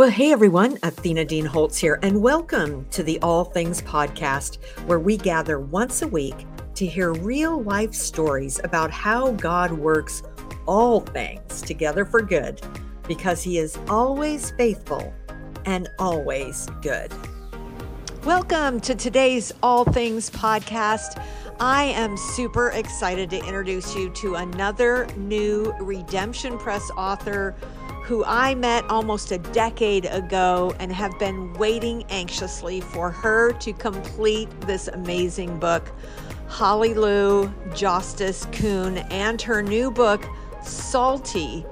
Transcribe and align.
Well, 0.00 0.08
hey 0.08 0.32
everyone, 0.32 0.78
Athena 0.82 1.26
Dean 1.26 1.44
Holtz 1.44 1.76
here, 1.76 1.98
and 2.02 2.22
welcome 2.22 2.86
to 2.88 3.02
the 3.02 3.20
All 3.20 3.44
Things 3.44 3.82
Podcast, 3.82 4.56
where 4.86 4.98
we 4.98 5.18
gather 5.18 5.60
once 5.60 6.00
a 6.00 6.08
week 6.08 6.46
to 6.76 6.86
hear 6.86 7.12
real 7.12 7.62
life 7.62 7.92
stories 7.92 8.58
about 8.64 8.90
how 8.90 9.32
God 9.32 9.70
works 9.72 10.22
all 10.64 11.00
things 11.00 11.60
together 11.60 12.06
for 12.06 12.22
good 12.22 12.62
because 13.06 13.42
He 13.42 13.58
is 13.58 13.78
always 13.90 14.52
faithful 14.52 15.12
and 15.66 15.86
always 15.98 16.66
good. 16.80 17.12
Welcome 18.24 18.80
to 18.80 18.94
today's 18.94 19.52
All 19.62 19.84
Things 19.84 20.30
Podcast. 20.30 21.22
I 21.60 21.84
am 21.84 22.16
super 22.16 22.70
excited 22.70 23.28
to 23.28 23.36
introduce 23.36 23.94
you 23.94 24.08
to 24.08 24.36
another 24.36 25.06
new 25.18 25.74
Redemption 25.78 26.56
Press 26.56 26.90
author 26.96 27.54
who 28.10 28.24
I 28.24 28.56
met 28.56 28.84
almost 28.90 29.30
a 29.30 29.38
decade 29.38 30.04
ago 30.06 30.74
and 30.80 30.90
have 30.90 31.16
been 31.20 31.52
waiting 31.52 32.02
anxiously 32.10 32.80
for 32.80 33.08
her 33.08 33.52
to 33.52 33.72
complete 33.72 34.48
this 34.62 34.88
amazing 34.88 35.60
book. 35.60 35.88
Holly 36.48 36.92
Lou, 36.92 37.54
Justice 37.72 38.48
Kuhn, 38.50 38.98
and 39.12 39.40
her 39.40 39.62
new 39.62 39.92
book, 39.92 40.26
Salty. 40.60 41.64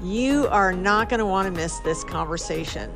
You 0.00 0.46
are 0.52 0.72
not 0.72 1.08
going 1.08 1.18
to 1.18 1.26
want 1.26 1.46
to 1.46 1.50
miss 1.50 1.80
this 1.80 2.04
conversation. 2.04 2.88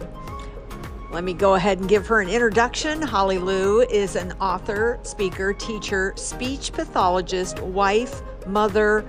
Let 1.10 1.24
me 1.24 1.34
go 1.34 1.54
ahead 1.54 1.80
and 1.80 1.88
give 1.88 2.06
her 2.06 2.20
an 2.20 2.28
introduction. 2.28 3.02
Holly 3.02 3.38
Lou 3.38 3.80
is 3.80 4.14
an 4.14 4.30
author, 4.40 5.00
speaker, 5.02 5.54
teacher, 5.54 6.12
speech 6.14 6.72
pathologist, 6.72 7.58
wife, 7.58 8.22
mother, 8.46 9.04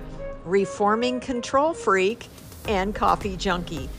reforming 0.46 1.20
control 1.20 1.76
freak, 1.76 2.27
and 2.68 2.94
coffee 2.94 3.38
junkie. 3.38 3.90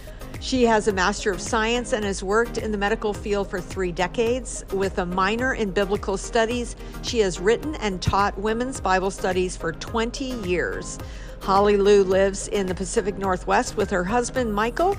She 0.40 0.64
has 0.64 0.86
a 0.86 0.92
Master 0.92 1.30
of 1.30 1.40
Science 1.40 1.92
and 1.92 2.04
has 2.04 2.22
worked 2.22 2.58
in 2.58 2.70
the 2.70 2.78
medical 2.78 3.14
field 3.14 3.50
for 3.50 3.60
three 3.60 3.90
decades. 3.90 4.64
With 4.72 4.98
a 4.98 5.06
minor 5.06 5.54
in 5.54 5.70
biblical 5.70 6.16
studies, 6.16 6.76
she 7.02 7.20
has 7.20 7.40
written 7.40 7.74
and 7.76 8.00
taught 8.00 8.38
women's 8.38 8.80
Bible 8.80 9.10
studies 9.10 9.56
for 9.56 9.72
20 9.72 10.24
years. 10.24 10.98
Holly 11.40 11.76
Lou 11.76 12.04
lives 12.04 12.48
in 12.48 12.66
the 12.66 12.74
Pacific 12.74 13.18
Northwest 13.18 13.76
with 13.76 13.90
her 13.90 14.04
husband, 14.04 14.54
Michael, 14.54 14.94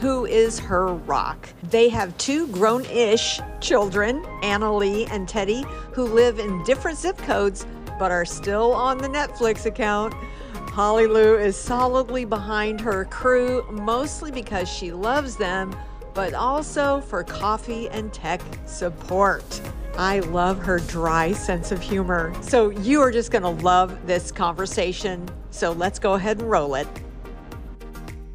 who 0.00 0.24
is 0.24 0.58
her 0.58 0.94
rock. 0.94 1.48
They 1.62 1.88
have 1.90 2.16
two 2.18 2.46
grown 2.48 2.84
ish 2.86 3.40
children, 3.60 4.24
Anna 4.42 4.74
Lee 4.74 5.06
and 5.06 5.28
Teddy, 5.28 5.64
who 5.92 6.04
live 6.04 6.38
in 6.38 6.64
different 6.64 6.98
zip 6.98 7.18
codes 7.18 7.66
but 7.98 8.10
are 8.10 8.24
still 8.24 8.72
on 8.72 8.96
the 8.96 9.08
Netflix 9.08 9.66
account. 9.66 10.14
Holly 10.80 11.06
Lou 11.06 11.36
is 11.36 11.56
solidly 11.56 12.24
behind 12.24 12.80
her 12.80 13.04
crew, 13.04 13.66
mostly 13.70 14.30
because 14.30 14.66
she 14.66 14.92
loves 14.92 15.36
them, 15.36 15.76
but 16.14 16.32
also 16.32 17.02
for 17.02 17.22
coffee 17.22 17.90
and 17.90 18.10
tech 18.14 18.40
support. 18.64 19.60
I 19.98 20.20
love 20.20 20.58
her 20.60 20.78
dry 20.78 21.32
sense 21.32 21.70
of 21.70 21.82
humor. 21.82 22.32
So 22.40 22.70
you 22.70 23.02
are 23.02 23.10
just 23.10 23.30
going 23.30 23.42
to 23.42 23.62
love 23.62 24.06
this 24.06 24.32
conversation. 24.32 25.28
So 25.50 25.72
let's 25.72 25.98
go 25.98 26.14
ahead 26.14 26.38
and 26.38 26.50
roll 26.50 26.74
it. 26.76 26.88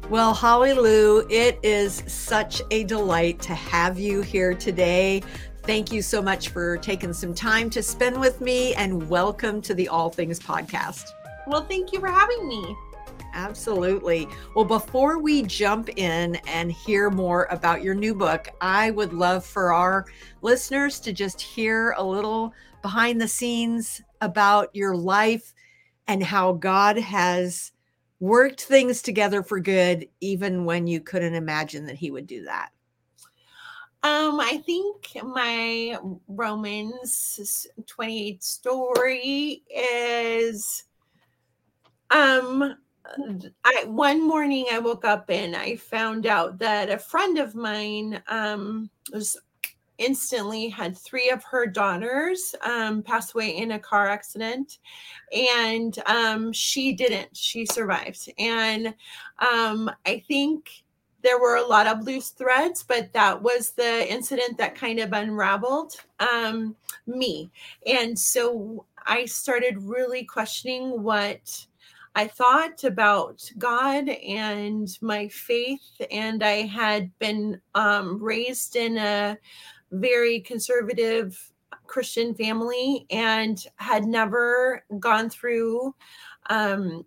Well, 0.08 0.32
Holly 0.32 0.72
Lou, 0.72 1.26
it 1.28 1.58
is 1.64 2.04
such 2.06 2.62
a 2.70 2.84
delight 2.84 3.40
to 3.40 3.56
have 3.56 3.98
you 3.98 4.22
here 4.22 4.54
today. 4.54 5.20
Thank 5.64 5.90
you 5.90 6.00
so 6.00 6.22
much 6.22 6.50
for 6.50 6.76
taking 6.76 7.12
some 7.12 7.34
time 7.34 7.70
to 7.70 7.82
spend 7.82 8.20
with 8.20 8.40
me 8.40 8.72
and 8.76 9.08
welcome 9.08 9.60
to 9.62 9.74
the 9.74 9.88
All 9.88 10.10
Things 10.10 10.38
Podcast. 10.38 11.10
Well, 11.46 11.64
thank 11.64 11.92
you 11.92 12.00
for 12.00 12.08
having 12.08 12.48
me. 12.48 12.76
Absolutely. 13.32 14.26
Well, 14.54 14.64
before 14.64 15.18
we 15.18 15.42
jump 15.42 15.90
in 15.96 16.36
and 16.46 16.72
hear 16.72 17.10
more 17.10 17.46
about 17.50 17.82
your 17.82 17.94
new 17.94 18.14
book, 18.14 18.48
I 18.60 18.90
would 18.92 19.12
love 19.12 19.44
for 19.44 19.72
our 19.72 20.06
listeners 20.40 20.98
to 21.00 21.12
just 21.12 21.40
hear 21.40 21.94
a 21.98 22.02
little 22.02 22.54
behind 22.80 23.20
the 23.20 23.28
scenes 23.28 24.00
about 24.20 24.74
your 24.74 24.96
life 24.96 25.52
and 26.08 26.22
how 26.22 26.52
God 26.52 26.96
has 26.96 27.72
worked 28.20 28.62
things 28.62 29.02
together 29.02 29.42
for 29.42 29.60
good, 29.60 30.08
even 30.20 30.64
when 30.64 30.86
you 30.86 31.00
couldn't 31.00 31.34
imagine 31.34 31.84
that 31.86 31.96
He 31.96 32.10
would 32.10 32.26
do 32.26 32.44
that. 32.44 32.70
Um, 34.02 34.40
I 34.40 34.62
think 34.64 35.08
my 35.24 35.98
Romans 36.28 37.66
28 37.86 38.42
story 38.42 39.62
is 39.68 40.84
um 42.10 42.76
I 43.64 43.84
one 43.86 44.26
morning 44.26 44.66
I 44.72 44.78
woke 44.80 45.04
up 45.04 45.30
and 45.30 45.54
I 45.54 45.76
found 45.76 46.26
out 46.26 46.58
that 46.58 46.90
a 46.90 46.98
friend 46.98 47.38
of 47.38 47.54
mine 47.54 48.22
um 48.28 48.90
was 49.12 49.36
instantly 49.98 50.68
had 50.68 50.96
three 50.96 51.30
of 51.30 51.42
her 51.44 51.66
daughters 51.66 52.54
um, 52.62 53.02
pass 53.02 53.34
away 53.34 53.56
in 53.56 53.72
a 53.72 53.78
car 53.78 54.08
accident 54.08 54.78
and 55.34 55.98
um, 56.06 56.52
she 56.52 56.92
didn't 56.92 57.34
she 57.36 57.64
survived. 57.66 58.30
And 58.38 58.94
um, 59.38 59.90
i 60.06 60.22
think 60.28 60.84
there 61.22 61.40
were 61.40 61.56
a 61.56 61.66
lot 61.66 61.86
of 61.86 62.04
loose 62.04 62.30
threads 62.30 62.82
but 62.82 63.12
that 63.12 63.40
was 63.42 63.72
the 63.72 64.10
incident 64.12 64.58
that 64.58 64.74
kind 64.74 65.00
of 65.00 65.12
unraveled 65.12 65.94
um, 66.20 66.76
me. 67.06 67.50
And 67.86 68.18
so 68.18 68.84
i 69.06 69.24
started 69.24 69.82
really 69.82 70.24
questioning 70.24 71.02
what 71.02 71.66
I 72.16 72.26
thought 72.26 72.82
about 72.84 73.42
God 73.58 74.08
and 74.08 74.88
my 75.02 75.28
faith, 75.28 76.00
and 76.10 76.42
I 76.42 76.62
had 76.62 77.16
been 77.18 77.60
um, 77.74 78.22
raised 78.22 78.74
in 78.74 78.96
a 78.96 79.36
very 79.90 80.40
conservative 80.40 81.52
Christian 81.86 82.34
family 82.34 83.04
and 83.10 83.62
had 83.76 84.06
never 84.06 84.82
gone 84.98 85.28
through 85.28 85.94
um, 86.48 87.04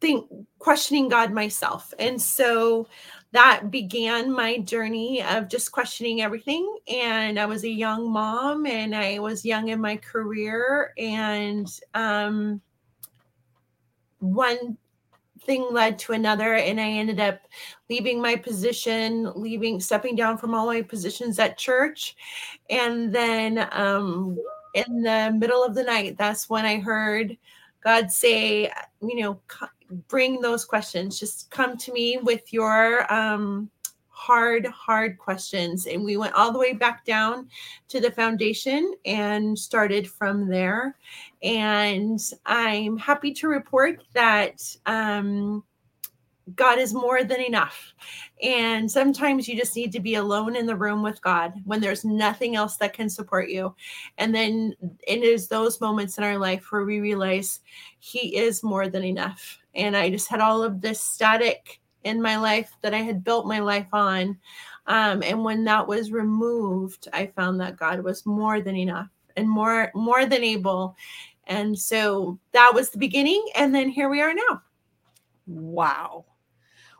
think 0.00 0.26
questioning 0.58 1.10
God 1.10 1.30
myself. 1.30 1.92
And 1.98 2.20
so 2.20 2.88
that 3.32 3.70
began 3.70 4.32
my 4.32 4.60
journey 4.60 5.22
of 5.22 5.48
just 5.50 5.72
questioning 5.72 6.22
everything. 6.22 6.78
And 6.90 7.38
I 7.38 7.44
was 7.44 7.64
a 7.64 7.70
young 7.70 8.10
mom 8.10 8.64
and 8.64 8.96
I 8.96 9.18
was 9.18 9.44
young 9.44 9.68
in 9.68 9.78
my 9.78 9.96
career 9.96 10.94
and 10.96 11.70
um, 11.92 12.62
one 14.20 14.76
thing 15.42 15.66
led 15.70 15.98
to 15.98 16.12
another 16.12 16.54
and 16.54 16.78
i 16.78 16.88
ended 16.88 17.18
up 17.18 17.40
leaving 17.88 18.20
my 18.20 18.36
position 18.36 19.32
leaving 19.34 19.80
stepping 19.80 20.14
down 20.14 20.36
from 20.36 20.54
all 20.54 20.66
my 20.66 20.82
positions 20.82 21.38
at 21.38 21.56
church. 21.56 22.14
And 22.68 23.14
then 23.14 23.66
um, 23.72 24.38
in 24.74 25.02
the 25.02 25.34
middle 25.36 25.64
of 25.64 25.74
the 25.74 25.82
night 25.82 26.16
that's 26.18 26.50
when 26.50 26.64
i 26.66 26.78
heard 26.78 27.36
god 27.82 28.10
say 28.10 28.70
you 29.00 29.16
know 29.16 29.40
bring 30.08 30.40
those 30.40 30.64
questions. 30.64 31.18
Just 31.18 31.50
come 31.50 31.76
to 31.78 31.92
me 31.92 32.18
with 32.22 32.52
your 32.52 33.12
um, 33.12 33.70
hard, 34.20 34.66
hard 34.66 35.16
questions. 35.16 35.86
And 35.86 36.04
we 36.04 36.18
went 36.18 36.34
all 36.34 36.52
the 36.52 36.58
way 36.58 36.74
back 36.74 37.06
down 37.06 37.48
to 37.88 38.00
the 38.00 38.10
foundation 38.10 38.92
and 39.06 39.58
started 39.58 40.06
from 40.06 40.46
there. 40.46 40.96
And 41.42 42.20
I'm 42.44 42.98
happy 42.98 43.32
to 43.32 43.48
report 43.48 44.02
that 44.12 44.60
um, 44.84 45.64
God 46.54 46.78
is 46.78 46.92
more 46.92 47.24
than 47.24 47.40
enough. 47.40 47.94
And 48.42 48.90
sometimes 48.90 49.48
you 49.48 49.56
just 49.56 49.74
need 49.74 49.90
to 49.92 50.00
be 50.00 50.16
alone 50.16 50.54
in 50.54 50.66
the 50.66 50.76
room 50.76 51.02
with 51.02 51.22
God 51.22 51.54
when 51.64 51.80
there's 51.80 52.04
nothing 52.04 52.56
else 52.56 52.76
that 52.76 52.92
can 52.92 53.08
support 53.08 53.48
you. 53.48 53.74
And 54.18 54.34
then 54.34 54.74
it 55.08 55.22
is 55.22 55.48
those 55.48 55.80
moments 55.80 56.18
in 56.18 56.24
our 56.24 56.36
life 56.36 56.66
where 56.70 56.84
we 56.84 57.00
realize 57.00 57.60
He 58.00 58.36
is 58.36 58.62
more 58.62 58.88
than 58.88 59.02
enough. 59.02 59.58
And 59.74 59.96
I 59.96 60.10
just 60.10 60.28
had 60.28 60.40
all 60.40 60.62
of 60.62 60.82
this 60.82 61.00
static 61.00 61.79
in 62.04 62.20
my 62.22 62.36
life 62.36 62.72
that 62.82 62.94
I 62.94 62.98
had 62.98 63.24
built 63.24 63.46
my 63.46 63.60
life 63.60 63.88
on. 63.92 64.38
Um, 64.86 65.22
and 65.22 65.44
when 65.44 65.64
that 65.64 65.86
was 65.86 66.10
removed, 66.10 67.08
I 67.12 67.26
found 67.26 67.60
that 67.60 67.76
God 67.76 68.02
was 68.02 68.26
more 68.26 68.60
than 68.60 68.76
enough 68.76 69.08
and 69.36 69.48
more 69.48 69.90
more 69.94 70.26
than 70.26 70.42
able. 70.42 70.96
And 71.46 71.78
so 71.78 72.38
that 72.52 72.72
was 72.74 72.90
the 72.90 72.98
beginning. 72.98 73.44
And 73.56 73.74
then 73.74 73.88
here 73.88 74.08
we 74.08 74.20
are 74.20 74.34
now. 74.34 74.62
Wow. 75.46 76.24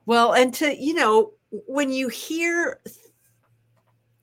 Well, 0.07 0.33
and 0.33 0.53
to, 0.55 0.77
you 0.77 0.95
know, 0.95 1.33
when 1.51 1.93
you 1.93 2.09
hear 2.09 2.81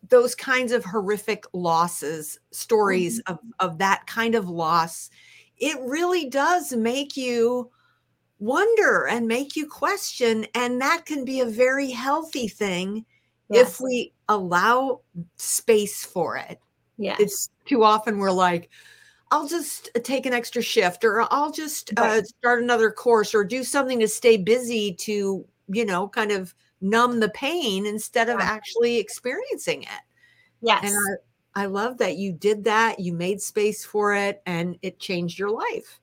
those 0.09 0.35
kinds 0.35 0.71
of 0.71 0.83
horrific 0.83 1.45
losses, 1.53 2.39
stories 2.51 3.21
mm-hmm. 3.21 3.33
of, 3.33 3.71
of 3.71 3.77
that 3.79 4.05
kind 4.07 4.35
of 4.35 4.49
loss, 4.49 5.09
it 5.57 5.77
really 5.81 6.29
does 6.29 6.73
make 6.73 7.17
you 7.17 7.71
wonder 8.39 9.07
and 9.07 9.27
make 9.27 9.55
you 9.55 9.67
question. 9.67 10.45
And 10.53 10.81
that 10.81 11.05
can 11.05 11.25
be 11.25 11.41
a 11.41 11.45
very 11.45 11.91
healthy 11.91 12.47
thing 12.47 13.05
yes. 13.49 13.69
if 13.69 13.81
we 13.81 14.13
allow 14.29 15.01
space 15.37 16.05
for 16.05 16.37
it. 16.37 16.59
Yes. 16.97 17.19
It's 17.19 17.49
too 17.65 17.83
often 17.83 18.17
we're 18.17 18.31
like, 18.31 18.69
I'll 19.31 19.47
just 19.47 19.89
uh, 19.95 19.99
take 20.03 20.25
an 20.25 20.33
extra 20.33 20.61
shift 20.61 21.03
or 21.03 21.31
I'll 21.33 21.51
just 21.51 21.91
uh, 21.97 22.01
right. 22.01 22.19
uh, 22.19 22.23
start 22.23 22.63
another 22.63 22.91
course 22.91 23.35
or 23.35 23.43
do 23.43 23.63
something 23.63 23.99
to 23.99 24.07
stay 24.07 24.37
busy 24.37 24.93
to, 24.93 25.45
you 25.67 25.85
know, 25.85 26.07
kind 26.07 26.31
of 26.31 26.53
numb 26.79 27.19
the 27.19 27.29
pain 27.29 27.85
instead 27.85 28.29
of 28.29 28.39
actually 28.39 28.97
experiencing 28.97 29.83
it. 29.83 30.01
Yes. 30.61 30.83
And 30.83 31.19
I, 31.55 31.63
I 31.63 31.65
love 31.65 31.97
that 31.97 32.17
you 32.17 32.31
did 32.31 32.63
that. 32.65 32.99
You 32.99 33.13
made 33.13 33.41
space 33.41 33.83
for 33.83 34.13
it 34.13 34.41
and 34.45 34.77
it 34.81 34.99
changed 34.99 35.37
your 35.37 35.49
life. 35.49 35.99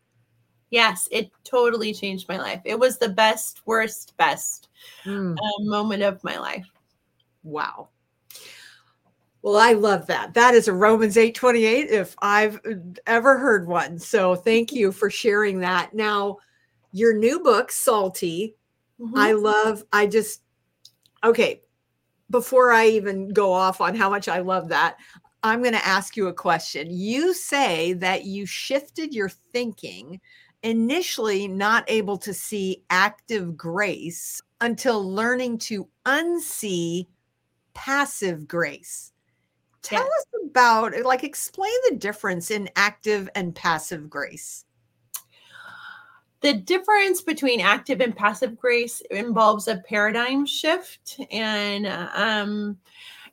Yes, 0.75 1.07
it 1.13 1.31
totally 1.45 1.95
changed 1.95 2.29
my 2.29 2.37
life. 2.37 2.61
It 2.65 2.77
was 2.77 2.99
the 2.99 3.09
best, 3.09 3.61
worst, 3.65 4.17
best 4.17 4.71
mm. 5.05 5.37
uh, 5.37 5.63
moment 5.63 6.03
of 6.03 6.25
my 6.25 6.37
life. 6.37 6.69
Wow. 7.45 7.91
Well, 9.41 9.57
I 9.57 9.75
love 9.75 10.09
that. 10.09 10.35
That 10.35 10.55
is 10.55 10.67
a 10.67 10.73
Romans 10.73 11.15
8:28 11.17 11.91
if 11.91 12.17
I've 12.21 12.59
ever 13.07 13.39
heard 13.39 13.69
one. 13.69 14.01
So 14.01 14.35
thank 14.35 14.73
you 14.73 14.91
for 14.91 15.11
sharing 15.11 15.61
that. 15.61 15.95
Now, 15.95 16.39
your 16.91 17.17
new 17.17 17.39
book, 17.39 17.71
Salty, 17.71 18.57
mm-hmm. 19.01 19.17
I 19.17 19.31
love 19.31 19.85
I 19.93 20.09
just 20.09 20.43
okay, 21.23 21.63
before 22.31 22.73
I 22.73 22.89
even 22.89 23.29
go 23.29 23.53
off 23.53 23.81
on 23.81 23.95
how 23.95 24.11
much 24.11 24.27
I 24.27 24.41
love 24.41 24.71
that, 24.71 24.97
I'm 25.45 25.61
going 25.61 25.75
to 25.75 25.87
ask 25.87 26.17
you 26.17 26.27
a 26.27 26.35
question. 26.35 26.89
You 26.91 27.33
say 27.33 27.93
that 27.93 28.25
you 28.25 28.45
shifted 28.45 29.15
your 29.15 29.29
thinking 29.29 30.21
initially 30.65 31.47
not 31.47 31.85
able 31.87 32.17
to 32.19 32.35
see 32.35 32.83
active 32.91 33.57
grace 33.57 34.43
until 34.61 35.09
learning 35.09 35.59
to 35.59 35.89
unsee 36.07 37.07
passive 37.75 38.49
grace. 38.49 39.13
Tell 39.83 40.01
yeah. 40.01 40.07
us 40.07 40.27
about, 40.51 40.95
like, 41.05 41.23
explain 41.23 41.73
the 41.89 41.97
difference 41.97 42.51
in 42.51 42.71
active 42.75 43.29
and 43.35 43.55
passive 43.55 44.09
grace. 44.09 44.65
The 46.41 46.55
difference 46.55 47.21
between 47.21 47.61
active 47.61 48.01
and 48.01 48.17
passive 48.17 48.59
grace 48.59 49.03
involves 49.11 49.69
a 49.69 49.83
paradigm 49.87 50.47
shift. 50.47 51.21
And 51.31 51.87
um, 51.87 52.79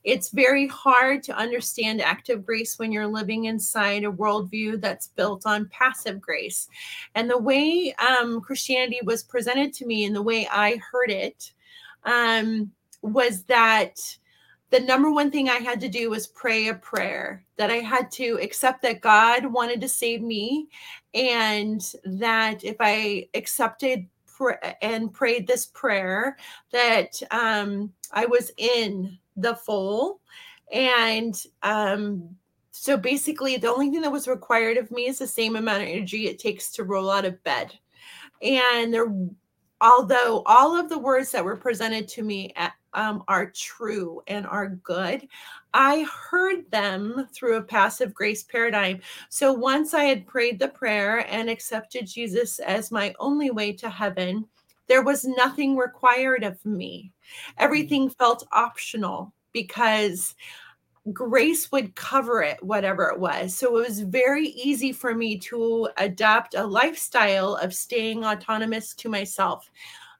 it's 0.04 0.30
very 0.30 0.66
hard 0.66 1.22
to 1.24 1.36
understand 1.36 2.00
active 2.00 2.44
grace 2.44 2.78
when 2.78 2.92
you're 2.92 3.06
living 3.06 3.44
inside 3.44 4.04
a 4.04 4.10
worldview 4.10 4.80
that's 4.80 5.08
built 5.08 5.46
on 5.46 5.68
passive 5.68 6.20
grace. 6.20 6.68
And 7.14 7.30
the 7.30 7.38
way 7.38 7.94
um, 7.94 8.40
Christianity 8.40 9.00
was 9.04 9.22
presented 9.22 9.72
to 9.74 9.86
me 9.86 10.04
and 10.04 10.14
the 10.14 10.22
way 10.22 10.48
I 10.50 10.80
heard 10.90 11.10
it 11.10 11.52
um, 12.04 12.72
was 13.02 13.44
that 13.44 13.98
the 14.70 14.80
number 14.80 15.12
one 15.12 15.30
thing 15.30 15.50
I 15.50 15.56
had 15.56 15.80
to 15.82 15.88
do 15.88 16.10
was 16.10 16.26
pray 16.28 16.68
a 16.68 16.74
prayer 16.74 17.44
that 17.56 17.70
I 17.70 17.76
had 17.76 18.10
to 18.12 18.38
accept 18.40 18.82
that 18.82 19.02
God 19.02 19.44
wanted 19.46 19.80
to 19.82 19.88
save 19.88 20.22
me 20.22 20.68
and 21.14 21.80
that 22.04 22.64
if 22.64 22.76
I 22.80 23.28
accepted 23.34 24.06
and 24.80 25.12
prayed 25.12 25.46
this 25.46 25.66
prayer 25.66 26.36
that 26.72 27.22
um, 27.30 27.92
I 28.12 28.26
was 28.26 28.50
in 28.56 29.18
the 29.36 29.54
foal. 29.54 30.20
And 30.72 31.40
um, 31.62 32.36
so 32.70 32.96
basically, 32.96 33.56
the 33.56 33.72
only 33.72 33.90
thing 33.90 34.00
that 34.00 34.12
was 34.12 34.26
required 34.26 34.76
of 34.76 34.90
me 34.90 35.06
is 35.06 35.18
the 35.18 35.26
same 35.26 35.56
amount 35.56 35.82
of 35.82 35.88
energy 35.88 36.26
it 36.26 36.38
takes 36.38 36.72
to 36.72 36.84
roll 36.84 37.10
out 37.10 37.24
of 37.24 37.42
bed. 37.44 37.72
And 38.40 38.92
there, 38.92 39.12
although 39.80 40.42
all 40.46 40.78
of 40.78 40.88
the 40.88 40.98
words 40.98 41.30
that 41.32 41.44
were 41.44 41.56
presented 41.56 42.08
to 42.08 42.22
me 42.22 42.52
at, 42.56 42.72
um, 42.94 43.24
are 43.28 43.50
true 43.50 44.22
and 44.26 44.46
are 44.46 44.68
good, 44.82 45.26
I 45.74 46.06
heard 46.30 46.70
them 46.70 47.28
through 47.32 47.56
a 47.56 47.62
passive 47.62 48.12
grace 48.12 48.42
paradigm. 48.42 49.00
So 49.28 49.52
once 49.52 49.94
I 49.94 50.04
had 50.04 50.26
prayed 50.26 50.58
the 50.58 50.68
prayer 50.68 51.26
and 51.28 51.48
accepted 51.48 52.06
Jesus 52.06 52.58
as 52.58 52.90
my 52.90 53.14
only 53.18 53.50
way 53.50 53.72
to 53.74 53.88
heaven, 53.88 54.46
there 54.92 55.00
was 55.02 55.24
nothing 55.24 55.74
required 55.74 56.44
of 56.44 56.62
me. 56.66 57.10
Everything 57.56 58.10
felt 58.10 58.46
optional 58.52 59.32
because 59.52 60.34
grace 61.14 61.72
would 61.72 61.94
cover 61.94 62.42
it, 62.42 62.62
whatever 62.62 63.08
it 63.08 63.18
was. 63.18 63.56
So 63.56 63.78
it 63.78 63.88
was 63.88 64.00
very 64.00 64.48
easy 64.48 64.92
for 64.92 65.14
me 65.14 65.38
to 65.38 65.88
adopt 65.96 66.54
a 66.54 66.66
lifestyle 66.66 67.54
of 67.54 67.72
staying 67.72 68.22
autonomous 68.22 68.94
to 68.96 69.08
myself, 69.08 69.70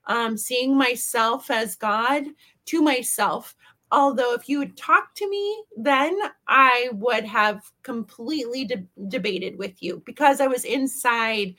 um, 0.07 0.37
seeing 0.37 0.75
myself 0.75 1.51
as 1.51 1.75
God 1.75 2.23
to 2.65 2.81
myself. 2.81 3.55
Although, 3.91 4.33
if 4.33 4.49
you 4.49 4.57
would 4.57 4.75
talk 4.75 5.13
to 5.17 5.29
me, 5.29 5.65
then 5.77 6.17
I 6.47 6.89
would 6.93 7.25
have 7.25 7.61
completely 7.83 8.65
de- 8.65 8.87
debated 9.07 9.59
with 9.59 9.83
you 9.83 10.01
because 10.03 10.41
I 10.41 10.47
was 10.47 10.65
inside 10.65 11.53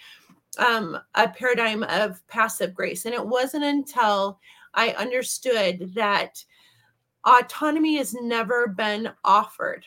um, 0.58 0.98
a 1.14 1.28
paradigm 1.28 1.82
of 1.84 2.26
passive 2.28 2.74
grace. 2.74 3.04
And 3.04 3.14
it 3.14 3.26
wasn't 3.26 3.64
until 3.64 4.38
I 4.74 4.90
understood 4.90 5.94
that 5.94 6.44
autonomy 7.24 7.96
has 7.96 8.14
never 8.14 8.68
been 8.68 9.10
offered. 9.24 9.84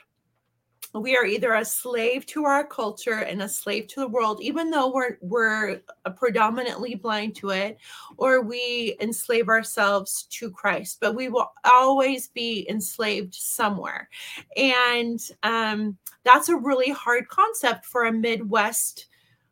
We 0.94 1.16
are 1.18 1.26
either 1.26 1.54
a 1.54 1.66
slave 1.66 2.26
to 2.28 2.46
our 2.46 2.66
culture 2.66 3.20
and 3.20 3.42
a 3.42 3.50
slave 3.50 3.88
to 3.90 4.00
the 4.00 4.08
world, 4.08 4.42
even 4.42 4.72
though 4.72 4.92
we're 4.92 5.18
we're 5.22 5.82
predominantly 6.16 6.96
blind 6.96 7.36
to 7.36 7.50
it, 7.50 7.78
or 8.16 8.42
we 8.42 8.96
enslave 9.00 9.50
ourselves 9.50 10.24
to 10.32 10.50
Christ. 10.50 11.00
But 11.02 11.14
we 11.14 11.28
will 11.28 11.52
always 11.66 12.30
be 12.30 12.66
enslaved 12.70 13.36
somewhere, 13.36 14.10
and 14.56 15.20
um, 15.44 15.98
that's 16.24 16.50
a 16.50 16.56
really 16.56 16.92
hard 16.92 17.28
concept 17.28 17.86
for 17.86 18.06
a 18.06 18.12
Midwest 18.12 19.08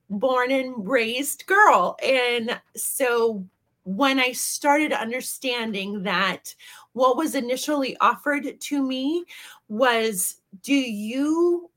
born 0.10 0.52
and 0.52 0.88
raised 0.88 1.46
girl. 1.46 1.98
And 2.04 2.60
so 2.76 3.46
when 3.84 4.20
I 4.20 4.32
started 4.32 4.92
understanding 4.92 6.04
that 6.04 6.54
what 6.94 7.18
was 7.18 7.36
initially 7.36 7.96
offered 8.02 8.60
to 8.60 8.82
me 8.82 9.26
was 9.70 10.38
do 10.64 10.74
you 10.74 11.70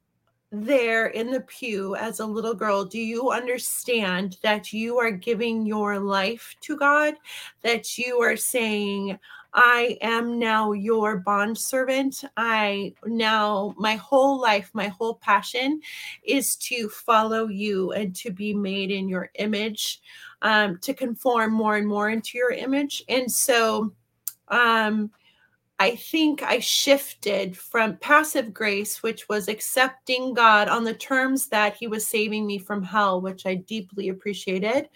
there 0.51 1.09
in 1.09 1.31
the 1.31 1.43
pew 1.43 1.95
as 1.97 2.21
a 2.21 2.27
little 2.27 2.55
girl, 2.55 2.85
do 2.85 2.99
you 2.99 3.31
understand 3.31 4.39
that 4.43 4.73
you 4.73 4.99
are 4.99 5.11
giving 5.11 5.67
your 5.67 5.99
life 5.99 6.57
to 6.63 6.77
God? 6.77 7.15
That 7.63 7.99
you 7.99 8.21
are 8.23 8.37
saying, 8.37 9.19
I 9.61 9.99
am 10.03 10.39
now 10.39 10.71
your 10.71 11.17
bond 11.17 11.59
servant. 11.59 12.23
I 12.37 12.95
now, 13.05 13.75
my 13.77 13.97
whole 13.97 14.41
life, 14.41 14.71
my 14.73 14.87
whole 14.87 15.15
passion 15.15 15.81
is 16.23 16.55
to 16.69 16.89
follow 16.89 17.49
you 17.49 17.91
and 17.91 18.15
to 18.17 18.31
be 18.31 18.55
made 18.55 18.93
in 18.93 19.09
your 19.09 19.31
image, 19.35 20.01
um, 20.43 20.79
to 20.83 20.95
conform 20.95 21.53
more 21.53 21.77
and 21.77 21.89
more 21.89 22.09
into 22.09 22.39
your 22.39 22.53
image. 22.53 23.03
And 23.09 23.29
so, 23.29 23.93
um, 24.47 25.11
I 25.81 25.95
think 25.95 26.43
I 26.43 26.59
shifted 26.59 27.57
from 27.57 27.99
passive 27.99 28.53
grace, 28.53 29.03
which 29.03 29.29
was 29.29 29.47
accepting 29.47 30.35
God 30.35 30.69
on 30.69 30.83
the 30.83 30.95
terms 30.95 31.47
that 31.49 31.77
He 31.77 31.87
was 31.87 32.07
saving 32.07 32.47
me 32.47 32.59
from 32.59 32.83
hell, 32.83 33.21
which 33.21 33.47
I 33.47 33.55
deeply 33.55 34.09
appreciated, 34.09 34.89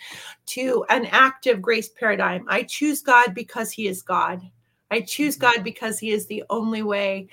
to 0.46 0.84
an 0.90 1.06
active 1.06 1.62
grace 1.62 1.88
paradigm. 1.88 2.46
I 2.48 2.64
choose 2.64 3.00
God 3.00 3.32
because 3.34 3.70
He 3.70 3.86
is 3.86 4.02
God. 4.02 4.42
I 4.90 5.00
choose 5.00 5.38
mm-hmm. 5.38 5.56
God 5.56 5.64
because 5.64 5.98
He 5.98 6.10
is 6.10 6.26
the 6.26 6.42
only 6.50 6.82
way. 6.82 7.28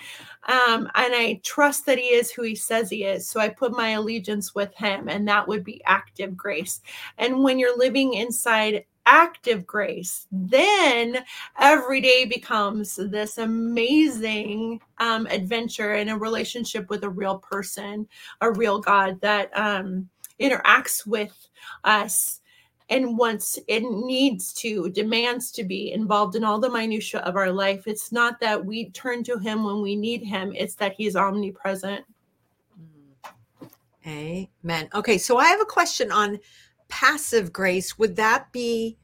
Um, 0.47 0.89
and 0.95 1.13
I 1.13 1.41
trust 1.43 1.85
that 1.87 1.97
He 1.97 2.13
is 2.13 2.31
who 2.31 2.43
He 2.43 2.55
says 2.55 2.89
He 2.89 3.03
is. 3.03 3.27
So 3.27 3.39
I 3.39 3.49
put 3.49 3.71
my 3.71 3.89
allegiance 3.89 4.53
with 4.53 4.73
Him, 4.75 5.09
and 5.09 5.27
that 5.27 5.47
would 5.47 5.63
be 5.63 5.81
active 5.85 6.37
grace. 6.37 6.81
And 7.17 7.43
when 7.43 7.57
you're 7.57 7.77
living 7.77 8.13
inside 8.13 8.85
active 9.05 9.65
grace, 9.65 10.27
then 10.31 11.23
every 11.59 12.01
day 12.01 12.25
becomes 12.25 12.95
this 12.95 13.37
amazing 13.37 14.79
um, 14.99 15.25
adventure 15.27 15.95
in 15.95 16.09
a 16.09 16.17
relationship 16.17 16.89
with 16.89 17.03
a 17.03 17.09
real 17.09 17.39
person, 17.39 18.07
a 18.41 18.51
real 18.51 18.79
God 18.79 19.19
that 19.21 19.49
um, 19.57 20.09
interacts 20.39 21.05
with 21.05 21.49
us. 21.83 22.41
And 22.91 23.17
once 23.17 23.59
it 23.67 23.83
needs 23.83 24.51
to, 24.53 24.89
demands 24.89 25.51
to 25.51 25.63
be 25.63 25.91
involved 25.91 26.35
in 26.35 26.43
all 26.43 26.59
the 26.59 26.71
minutiae 26.71 27.21
of 27.21 27.35
our 27.35 27.51
life, 27.51 27.87
it's 27.87 28.11
not 28.11 28.39
that 28.39 28.65
we 28.65 28.89
turn 28.91 29.23
to 29.25 29.37
Him 29.37 29.63
when 29.63 29.81
we 29.81 29.95
need 29.95 30.23
Him, 30.23 30.53
it's 30.55 30.75
that 30.75 30.95
He's 30.97 31.15
omnipresent. 31.15 32.03
Amen. 34.07 34.89
Okay, 34.95 35.17
so 35.17 35.37
I 35.37 35.45
have 35.45 35.61
a 35.61 35.65
question 35.65 36.11
on 36.11 36.39
passive 36.89 37.53
grace, 37.53 37.97
would 37.97 38.15
that 38.17 38.51
be 38.51 38.97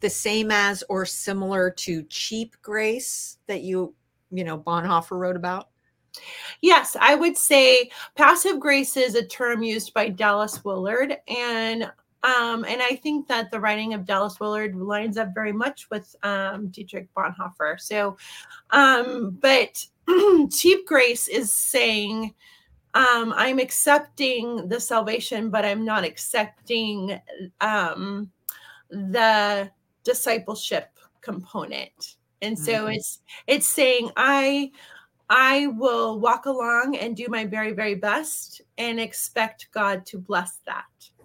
the 0.00 0.10
same 0.10 0.50
as 0.50 0.84
or 0.88 1.06
similar 1.06 1.70
to 1.70 2.02
cheap 2.04 2.56
grace 2.60 3.38
that 3.46 3.62
you, 3.62 3.94
you 4.30 4.44
know, 4.44 4.58
Bonhoeffer 4.58 5.18
wrote 5.18 5.36
about? 5.36 5.68
Yes, 6.60 6.96
I 7.00 7.14
would 7.14 7.36
say 7.36 7.90
passive 8.14 8.60
grace 8.60 8.96
is 8.96 9.14
a 9.14 9.24
term 9.24 9.62
used 9.62 9.94
by 9.94 10.08
Dallas 10.10 10.64
Willard 10.64 11.16
and 11.28 11.90
um, 12.24 12.64
and 12.64 12.80
I 12.80 12.96
think 12.96 13.28
that 13.28 13.50
the 13.50 13.60
writing 13.60 13.92
of 13.92 14.06
Dallas 14.06 14.40
Willard 14.40 14.74
lines 14.74 15.18
up 15.18 15.34
very 15.34 15.52
much 15.52 15.90
with 15.90 16.16
um, 16.22 16.68
Dietrich 16.68 17.08
Bonhoeffer. 17.14 17.78
So, 17.78 18.16
um, 18.70 19.36
but 19.42 19.84
cheap 20.50 20.86
grace 20.86 21.28
is 21.28 21.52
saying, 21.52 22.32
um, 22.94 23.34
I'm 23.36 23.58
accepting 23.58 24.68
the 24.68 24.80
salvation, 24.80 25.50
but 25.50 25.64
I'm 25.64 25.84
not 25.84 26.04
accepting 26.04 27.20
um, 27.60 28.30
the 28.90 29.70
discipleship 30.04 30.88
component. 31.20 32.16
And 32.42 32.58
so 32.58 32.72
mm-hmm. 32.72 32.92
it's 32.92 33.20
it's 33.46 33.66
saying 33.66 34.10
I 34.16 34.70
I 35.30 35.68
will 35.68 36.20
walk 36.20 36.46
along 36.46 36.96
and 36.96 37.16
do 37.16 37.26
my 37.28 37.46
very, 37.46 37.72
very 37.72 37.94
best 37.94 38.60
and 38.78 39.00
expect 39.00 39.68
God 39.72 40.04
to 40.06 40.18
bless 40.18 40.58
that. 40.66 40.84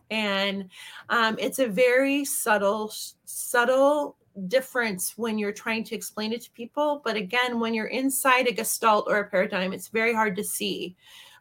And 0.09 0.69
um, 1.09 1.35
it's 1.37 1.59
a 1.59 1.67
very 1.67 2.25
subtle, 2.25 2.91
subtle 3.25 4.15
difference 4.47 5.17
when 5.17 5.37
you're 5.37 5.51
trying 5.51 5.83
to 5.83 5.95
explain 5.95 6.31
it 6.31 6.41
to 6.43 6.51
people. 6.51 7.01
But 7.03 7.17
again, 7.17 7.59
when 7.59 7.73
you're 7.73 7.87
inside 7.87 8.47
a 8.47 8.53
gestalt 8.53 9.05
or 9.07 9.17
a 9.17 9.29
paradigm, 9.29 9.73
it's 9.73 9.89
very 9.89 10.13
hard 10.13 10.35
to 10.37 10.43
see 10.43 10.95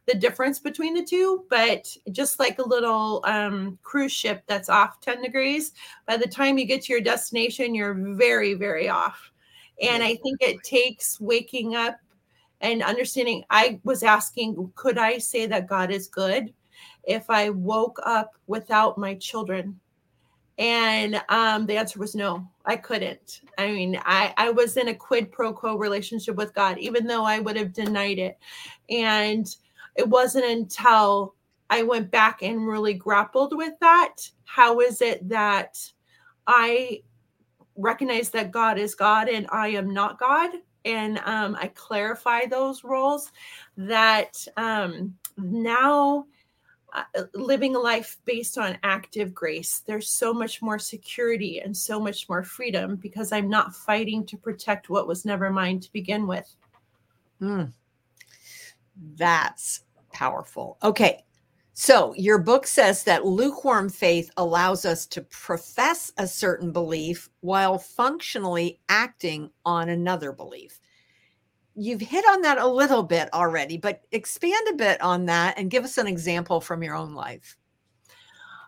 the 0.09 0.15
difference 0.15 0.59
between 0.59 0.95
the 0.95 1.05
two. 1.05 1.45
But 1.51 1.95
just 2.11 2.41
like 2.41 2.59
a 2.59 2.67
little 2.67 3.23
um, 3.25 3.79
cruise 3.83 4.13
ship 4.13 4.43
that's 4.47 4.69
off 4.69 5.01
10 5.01 5.23
degrees, 5.23 5.73
by 6.07 6.17
the 6.17 6.27
time 6.27 6.59
you 6.59 6.65
get 6.65 6.83
to 6.85 6.93
your 6.93 7.03
destination, 7.03 7.75
you're 7.75 7.95
very, 7.95 8.55
very 8.55 8.89
off. 8.89 9.31
And 9.81 10.03
I 10.03 10.17
think 10.17 10.39
it 10.41 10.65
takes 10.65 11.21
waking 11.21 11.77
up 11.77 11.99
and 12.61 12.83
understanding. 12.83 13.45
I 13.51 13.81
was 13.85 14.03
asking, 14.03 14.73
could 14.75 14.99
I 14.99 15.19
say 15.19 15.47
that 15.47 15.69
God 15.69 15.93
is 15.93 16.09
good 16.09 16.53
if 17.05 17.31
I 17.31 17.51
woke 17.51 17.99
up 18.05 18.33
without 18.47 18.99
my 18.99 19.15
children? 19.15 19.79
And 20.59 21.23
um, 21.29 21.67
the 21.67 21.77
answer 21.77 22.01
was 22.01 22.17
no, 22.17 22.49
I 22.65 22.75
couldn't. 22.75 23.43
I 23.59 23.71
mean, 23.71 24.01
I, 24.05 24.35
I 24.37 24.51
was 24.51 24.77
in 24.77 24.89
a 24.89 24.95
quid 24.95 25.31
pro 25.31 25.53
quo 25.53 25.77
relationship 25.77 26.35
with 26.35 26.53
God, 26.53 26.79
even 26.79 27.07
though 27.07 27.25
I 27.25 27.39
would 27.39 27.57
have 27.57 27.73
denied 27.73 28.19
it. 28.19 28.39
And 28.91 29.47
it 29.99 30.09
wasn't 30.09 30.47
until 30.47 31.35
I 31.69 31.83
went 31.83 32.11
back 32.11 32.43
and 32.43 32.67
really 32.67 32.95
grappled 32.95 33.55
with 33.55 33.75
that. 33.81 34.15
How 34.45 34.81
is 34.81 35.03
it 35.03 35.29
that 35.29 35.77
I 36.47 37.03
recognize 37.77 38.31
that 38.31 38.53
God 38.53 38.79
is 38.79 38.95
God 38.95 39.29
and 39.29 39.47
I 39.51 39.69
am 39.69 39.93
not 39.93 40.19
God? 40.19 40.51
And 40.85 41.19
um, 41.27 41.57
I 41.61 41.67
clarify 41.75 42.47
those 42.47 42.85
roles 42.85 43.33
that 43.77 44.47
um, 44.57 45.15
now 45.37 46.27
uh, 46.95 47.03
living 47.35 47.75
a 47.75 47.79
life 47.79 48.19
based 48.25 48.57
on 48.57 48.79
active 48.85 49.35
grace, 49.35 49.83
there's 49.85 50.09
so 50.09 50.33
much 50.33 50.63
more 50.63 50.79
security 50.79 51.61
and 51.61 51.77
so 51.77 52.01
much 52.01 52.29
more 52.29 52.45
freedom 52.45 52.97
because 52.97 53.33
I'm 53.33 53.51
not 53.51 53.75
fighting 53.75 54.25
to 54.27 54.39
protect 54.39 54.89
what 54.89 55.09
was 55.09 55.25
never 55.25 55.51
mine 55.51 55.81
to 55.81 55.93
begin 55.93 56.27
with. 56.27 56.55
Mm. 57.43 57.73
That's 59.17 59.83
powerful. 60.19 60.79
Okay. 60.83 61.25
So, 61.75 62.13
your 62.17 62.39
book 62.39 62.67
says 62.67 63.05
that 63.05 63.25
lukewarm 63.25 63.89
faith 63.89 64.33
allows 64.37 64.85
us 64.85 65.07
to 65.07 65.23
profess 65.23 66.13
a 66.19 66.27
certain 66.27 66.73
belief 66.73 67.29
while 67.41 67.79
functionally 67.79 68.81
acting 68.89 69.51
on 69.65 69.89
another 69.89 70.33
belief 70.33 70.81
you've 71.79 72.01
hit 72.01 72.25
on 72.29 72.43
that 72.43 72.59
a 72.59 72.67
little 72.67 73.05
bit 73.05 73.33
already, 73.33 73.79
but 73.79 74.03
expand 74.11 74.67
a 74.71 74.75
bit 74.75 75.01
on 75.01 75.27
that 75.27 75.57
and 75.57 75.71
give 75.71 75.85
us 75.85 75.97
an 75.97 76.09
example 76.09 76.61
from 76.61 76.83
your 76.83 76.97
own 76.97 77.15
life. 77.15 77.57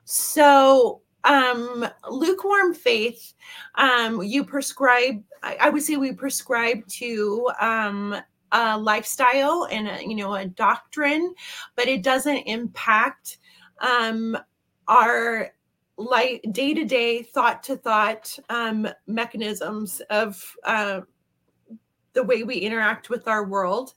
So, 0.05 1.03
um, 1.25 1.87
lukewarm 2.09 2.73
faith, 2.73 3.35
um, 3.75 4.23
you 4.23 4.45
prescribe, 4.45 5.23
I, 5.43 5.57
I 5.61 5.71
would 5.71 5.83
say 5.83 5.97
we 5.97 6.13
prescribe 6.13 6.87
to 6.87 7.51
um, 7.61 8.17
a 8.53 8.79
lifestyle 8.79 9.69
and 9.71 9.89
a, 9.89 10.03
you 10.03 10.15
know 10.15 10.35
a 10.35 10.47
doctrine, 10.47 11.35
but 11.77 11.89
it 11.89 12.03
doesn't 12.03 12.39
impact 12.39 13.39
um, 13.81 14.37
our 14.89 15.53
like 15.97 16.45
day 16.53 16.73
to 16.75 16.85
day, 16.85 17.23
thought 17.23 17.63
to 17.65 17.77
thought 17.77 18.39
um, 18.49 18.89
mechanisms 19.07 20.01
of 20.11 20.57
uh, 20.65 21.01
the 22.13 22.23
way 22.25 22.43
we 22.43 22.57
interact 22.57 23.11
with 23.11 23.29
our 23.29 23.45
world. 23.45 23.95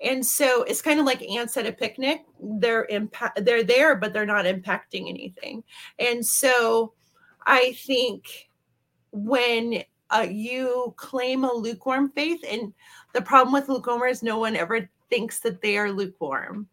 And 0.00 0.24
so 0.24 0.62
it's 0.64 0.82
kind 0.82 1.00
of 1.00 1.06
like 1.06 1.22
ants 1.22 1.56
at 1.56 1.66
a 1.66 1.72
picnic. 1.72 2.24
They're 2.40 2.86
impact 2.90 3.44
they're 3.44 3.64
there, 3.64 3.96
but 3.96 4.12
they're 4.12 4.26
not 4.26 4.44
impacting 4.44 5.08
anything. 5.08 5.64
And 5.98 6.24
so 6.24 6.92
I 7.46 7.72
think 7.86 8.50
when 9.12 9.82
uh, 10.10 10.26
you 10.28 10.94
claim 10.96 11.44
a 11.44 11.52
lukewarm 11.52 12.10
faith, 12.10 12.44
and 12.48 12.72
the 13.12 13.22
problem 13.22 13.52
with 13.52 13.68
lukewarm 13.68 14.02
is 14.02 14.22
no 14.22 14.38
one 14.38 14.56
ever 14.56 14.88
thinks 15.10 15.40
that 15.40 15.60
they 15.60 15.76
are 15.76 15.90
lukewarm. 15.90 16.68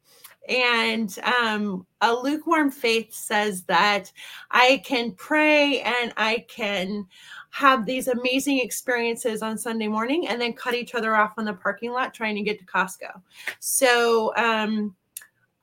And 0.50 1.18
um, 1.20 1.88
a 2.02 2.14
lukewarm 2.14 2.70
faith 2.70 3.14
says 3.14 3.64
that 3.64 4.12
I 4.52 4.82
can 4.86 5.14
pray 5.14 5.80
and 5.82 6.14
I 6.18 6.46
can 6.50 7.08
have 7.52 7.86
these 7.86 8.08
amazing 8.08 8.60
experiences 8.60 9.42
on 9.42 9.58
Sunday 9.58 9.88
morning 9.88 10.28
and 10.28 10.42
then 10.42 10.54
cut 10.54 10.74
each 10.74 10.96
other 10.96 11.16
off 11.16 11.34
on 11.38 11.46
the 11.46 11.54
parking 11.54 11.92
lot 11.92 12.14
trying 12.14 12.36
to 12.36 12.42
get 12.42 12.60
to 12.60 12.66
Costco. 12.66 13.22
So 13.60 14.36
um, 14.36 14.96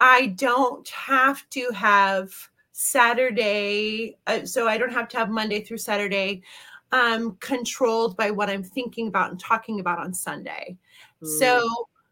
I 0.00 0.28
don't 0.28 0.88
have 0.88 1.48
to 1.50 1.70
have 1.74 2.32
Saturday, 2.72 4.16
uh, 4.26 4.46
so 4.46 4.66
I 4.66 4.78
don't 4.78 4.92
have 4.92 5.08
to 5.08 5.18
have 5.18 5.28
Monday 5.28 5.62
through 5.62 5.78
Saturday 5.78 6.42
um, 6.92 7.36
controlled 7.40 8.16
by 8.16 8.30
what 8.30 8.50
I'm 8.50 8.62
thinking 8.62 9.08
about 9.08 9.30
and 9.30 9.40
talking 9.40 9.80
about 9.80 9.98
on 9.98 10.12
Sunday. 10.12 10.76
Mm. 11.22 11.38
So 11.38 11.68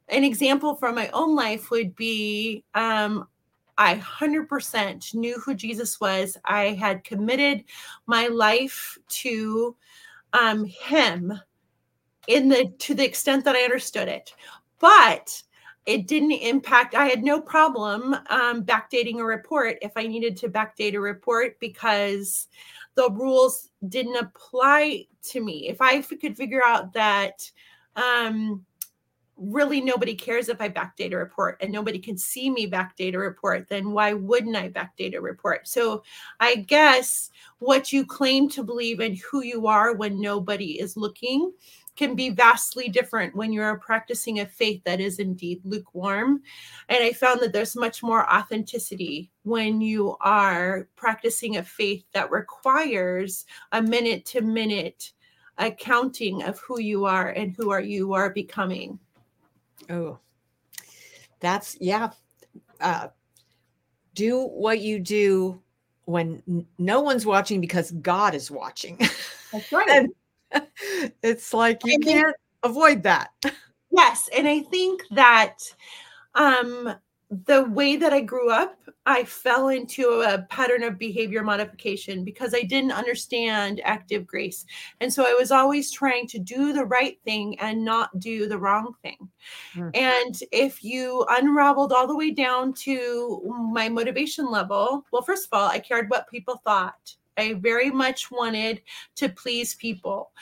an 0.08 0.24
example 0.24 0.74
from 0.74 0.94
my 0.94 1.08
own 1.08 1.34
life 1.34 1.70
would 1.70 1.94
be 1.96 2.64
um, 2.74 3.26
I 3.76 3.96
100% 3.96 5.14
knew 5.14 5.38
who 5.38 5.54
Jesus 5.54 6.00
was. 6.00 6.36
I 6.44 6.72
had 6.72 7.04
committed 7.04 7.64
my 8.06 8.26
life 8.26 8.98
to 9.08 9.76
um, 10.32 10.64
him 10.64 11.32
in 12.26 12.48
the 12.48 12.72
to 12.78 12.94
the 12.94 13.04
extent 13.04 13.44
that 13.44 13.56
I 13.56 13.62
understood 13.62 14.08
it. 14.08 14.34
But 14.78 15.42
it 15.86 16.06
didn't 16.06 16.32
impact 16.32 16.94
i 16.94 17.06
had 17.06 17.24
no 17.24 17.40
problem 17.40 18.14
um, 18.28 18.62
backdating 18.62 19.18
a 19.18 19.24
report 19.24 19.78
if 19.80 19.90
i 19.96 20.06
needed 20.06 20.36
to 20.36 20.48
backdate 20.48 20.94
a 20.94 21.00
report 21.00 21.58
because 21.60 22.46
the 22.98 23.10
rules 23.12 23.70
didn't 23.88 24.16
apply 24.16 25.04
to 25.22 25.40
me 25.40 25.68
if 25.68 25.80
i 25.80 26.02
could 26.02 26.36
figure 26.36 26.62
out 26.64 26.92
that 26.92 27.48
um, 27.94 28.64
really 29.38 29.80
nobody 29.80 30.14
cares 30.14 30.48
if 30.48 30.60
I 30.60 30.68
backdate 30.68 31.12
a 31.12 31.16
report 31.16 31.58
and 31.60 31.72
nobody 31.72 31.98
can 31.98 32.18
see 32.18 32.50
me 32.50 32.68
backdate 32.68 33.14
a 33.14 33.18
report, 33.18 33.68
then 33.68 33.92
why 33.92 34.12
wouldn't 34.12 34.56
I 34.56 34.68
backdate 34.68 35.16
a 35.16 35.20
report? 35.20 35.68
So 35.68 36.02
I 36.40 36.56
guess 36.56 37.30
what 37.58 37.92
you 37.92 38.04
claim 38.04 38.48
to 38.50 38.62
believe 38.64 39.00
and 39.00 39.16
who 39.18 39.42
you 39.42 39.66
are 39.66 39.94
when 39.94 40.20
nobody 40.20 40.80
is 40.80 40.96
looking 40.96 41.52
can 41.98 42.14
be 42.14 42.30
vastly 42.30 42.88
different 42.88 43.34
when 43.34 43.52
you're 43.52 43.76
practicing 43.80 44.38
a 44.38 44.46
faith 44.46 44.80
that 44.84 45.00
is 45.00 45.18
indeed 45.18 45.60
lukewarm. 45.64 46.40
And 46.88 47.02
I 47.02 47.12
found 47.12 47.40
that 47.40 47.52
there's 47.52 47.74
much 47.74 48.04
more 48.04 48.32
authenticity 48.32 49.32
when 49.42 49.80
you 49.80 50.16
are 50.20 50.88
practicing 50.94 51.56
a 51.56 51.62
faith 51.64 52.04
that 52.12 52.30
requires 52.30 53.46
a 53.72 53.82
minute 53.82 54.24
to 54.26 54.42
minute 54.42 55.12
accounting 55.58 56.44
of 56.44 56.60
who 56.60 56.80
you 56.80 57.04
are 57.04 57.30
and 57.30 57.52
who 57.56 57.72
are 57.72 57.80
you 57.80 58.12
are 58.12 58.30
becoming. 58.30 59.00
Oh, 59.90 60.20
that's 61.40 61.76
yeah. 61.80 62.10
Uh, 62.80 63.08
do 64.14 64.44
what 64.44 64.78
you 64.78 65.00
do 65.00 65.60
when 66.04 66.64
no 66.78 67.00
one's 67.00 67.26
watching 67.26 67.60
because 67.60 67.90
God 67.90 68.36
is 68.36 68.52
watching. 68.52 68.98
That's 69.50 69.72
right. 69.72 70.08
it's 71.22 71.52
like 71.54 71.80
you 71.84 71.98
can't 71.98 72.36
avoid 72.62 73.02
that. 73.04 73.30
Yes, 73.90 74.28
and 74.36 74.46
I 74.46 74.60
think 74.60 75.02
that 75.10 75.58
um 76.34 76.94
the 77.30 77.64
way 77.64 77.96
that 77.96 78.12
I 78.12 78.22
grew 78.22 78.50
up, 78.50 78.78
I 79.04 79.24
fell 79.24 79.68
into 79.68 80.22
a 80.22 80.46
pattern 80.48 80.82
of 80.82 80.98
behavior 80.98 81.42
modification 81.42 82.24
because 82.24 82.54
I 82.54 82.62
didn't 82.62 82.92
understand 82.92 83.82
active 83.84 84.26
grace. 84.26 84.64
And 85.00 85.12
so 85.12 85.24
I 85.24 85.34
was 85.34 85.50
always 85.50 85.90
trying 85.90 86.26
to 86.28 86.38
do 86.38 86.72
the 86.72 86.86
right 86.86 87.18
thing 87.24 87.58
and 87.60 87.84
not 87.84 88.18
do 88.18 88.48
the 88.48 88.58
wrong 88.58 88.94
thing. 89.02 89.28
Mm. 89.74 89.90
And 89.94 90.42
if 90.52 90.82
you 90.82 91.26
unraveled 91.28 91.92
all 91.92 92.06
the 92.06 92.16
way 92.16 92.30
down 92.30 92.72
to 92.84 93.42
my 93.72 93.90
motivation 93.90 94.50
level, 94.50 95.04
well, 95.12 95.22
first 95.22 95.46
of 95.46 95.58
all, 95.58 95.68
I 95.68 95.80
cared 95.80 96.08
what 96.08 96.30
people 96.30 96.62
thought. 96.64 97.14
I 97.38 97.54
very 97.54 97.90
much 97.90 98.30
wanted 98.30 98.82
to 99.16 99.28
please 99.28 99.74
people. 99.74 100.32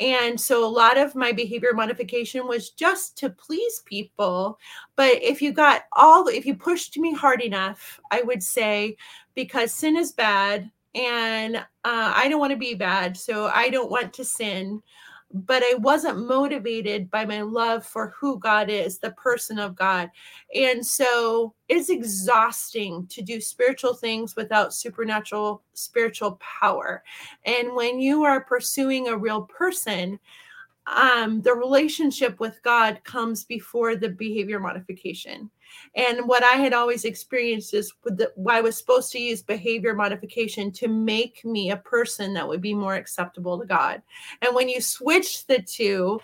And 0.00 0.40
so 0.40 0.64
a 0.64 0.68
lot 0.68 0.96
of 0.96 1.14
my 1.14 1.30
behavior 1.30 1.74
modification 1.74 2.48
was 2.48 2.70
just 2.70 3.18
to 3.18 3.28
please 3.30 3.82
people. 3.84 4.58
But 4.96 5.22
if 5.22 5.42
you 5.42 5.52
got 5.52 5.82
all, 5.92 6.26
if 6.28 6.46
you 6.46 6.54
pushed 6.54 6.96
me 6.96 7.12
hard 7.12 7.42
enough, 7.42 8.00
I 8.10 8.22
would 8.22 8.42
say, 8.42 8.96
because 9.34 9.72
sin 9.72 9.96
is 9.96 10.12
bad 10.12 10.70
and 10.94 11.56
uh, 11.56 11.62
I 11.84 12.28
don't 12.28 12.40
want 12.40 12.52
to 12.52 12.58
be 12.58 12.74
bad. 12.74 13.16
So 13.16 13.46
I 13.46 13.68
don't 13.68 13.90
want 13.90 14.14
to 14.14 14.24
sin 14.24 14.82
but 15.32 15.62
I 15.62 15.74
wasn't 15.74 16.26
motivated 16.26 17.10
by 17.10 17.24
my 17.24 17.42
love 17.42 17.86
for 17.86 18.14
who 18.18 18.38
God 18.38 18.68
is, 18.68 18.98
the 18.98 19.12
person 19.12 19.58
of 19.58 19.76
God. 19.76 20.10
And 20.54 20.84
so 20.84 21.54
it's 21.68 21.88
exhausting 21.88 23.06
to 23.08 23.22
do 23.22 23.40
spiritual 23.40 23.94
things 23.94 24.34
without 24.34 24.74
supernatural 24.74 25.62
spiritual 25.74 26.40
power. 26.40 27.04
And 27.44 27.74
when 27.74 28.00
you 28.00 28.24
are 28.24 28.42
pursuing 28.42 29.08
a 29.08 29.16
real 29.16 29.42
person, 29.42 30.18
um, 30.86 31.40
the 31.42 31.54
relationship 31.54 32.40
with 32.40 32.60
God 32.62 33.00
comes 33.04 33.44
before 33.44 33.94
the 33.96 34.08
behavior 34.08 34.58
modification. 34.58 35.50
And 35.94 36.28
what 36.28 36.42
I 36.42 36.52
had 36.52 36.72
always 36.72 37.04
experienced 37.04 37.74
is 37.74 37.92
the, 38.04 38.32
I 38.48 38.60
was 38.60 38.76
supposed 38.76 39.12
to 39.12 39.18
use 39.20 39.42
behavior 39.42 39.94
modification 39.94 40.70
to 40.72 40.88
make 40.88 41.44
me 41.44 41.70
a 41.70 41.76
person 41.76 42.34
that 42.34 42.46
would 42.46 42.60
be 42.60 42.74
more 42.74 42.94
acceptable 42.94 43.58
to 43.58 43.66
God. 43.66 44.02
And 44.42 44.54
when 44.54 44.68
you 44.68 44.80
switch 44.80 45.46
the 45.46 45.62
two, 45.62 46.20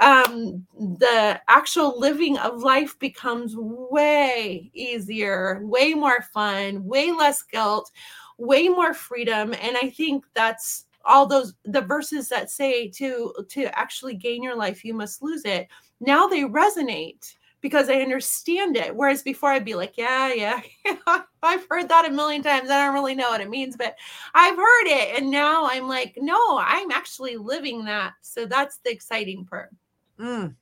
um, 0.00 0.66
the 0.78 1.40
actual 1.48 1.98
living 1.98 2.38
of 2.38 2.62
life 2.62 2.98
becomes 2.98 3.54
way 3.56 4.70
easier, 4.74 5.60
way 5.64 5.94
more 5.94 6.22
fun, 6.32 6.84
way 6.84 7.12
less 7.12 7.42
guilt, 7.42 7.90
way 8.38 8.68
more 8.68 8.94
freedom. 8.94 9.54
And 9.60 9.76
I 9.76 9.90
think 9.90 10.24
that's 10.34 10.86
all 11.04 11.26
those 11.26 11.54
the 11.64 11.80
verses 11.80 12.28
that 12.28 12.50
say 12.50 12.88
to 12.88 13.32
to 13.48 13.78
actually 13.78 14.14
gain 14.14 14.42
your 14.42 14.56
life 14.56 14.84
you 14.84 14.92
must 14.92 15.22
lose 15.22 15.44
it 15.44 15.68
now 16.00 16.26
they 16.26 16.42
resonate 16.42 17.34
because 17.60 17.88
i 17.88 17.94
understand 17.94 18.76
it 18.76 18.94
whereas 18.94 19.22
before 19.22 19.50
i'd 19.50 19.64
be 19.64 19.74
like 19.74 19.94
yeah 19.96 20.32
yeah 20.84 21.20
i've 21.42 21.66
heard 21.70 21.88
that 21.88 22.06
a 22.06 22.10
million 22.10 22.42
times 22.42 22.70
i 22.70 22.84
don't 22.84 22.94
really 22.94 23.14
know 23.14 23.30
what 23.30 23.40
it 23.40 23.50
means 23.50 23.76
but 23.76 23.96
i've 24.34 24.56
heard 24.56 24.86
it 24.86 25.16
and 25.16 25.30
now 25.30 25.66
i'm 25.68 25.88
like 25.88 26.14
no 26.18 26.58
i'm 26.58 26.90
actually 26.90 27.36
living 27.36 27.84
that 27.84 28.12
so 28.22 28.46
that's 28.46 28.78
the 28.84 28.90
exciting 28.90 29.44
part 29.44 29.70
mm. 30.18 30.54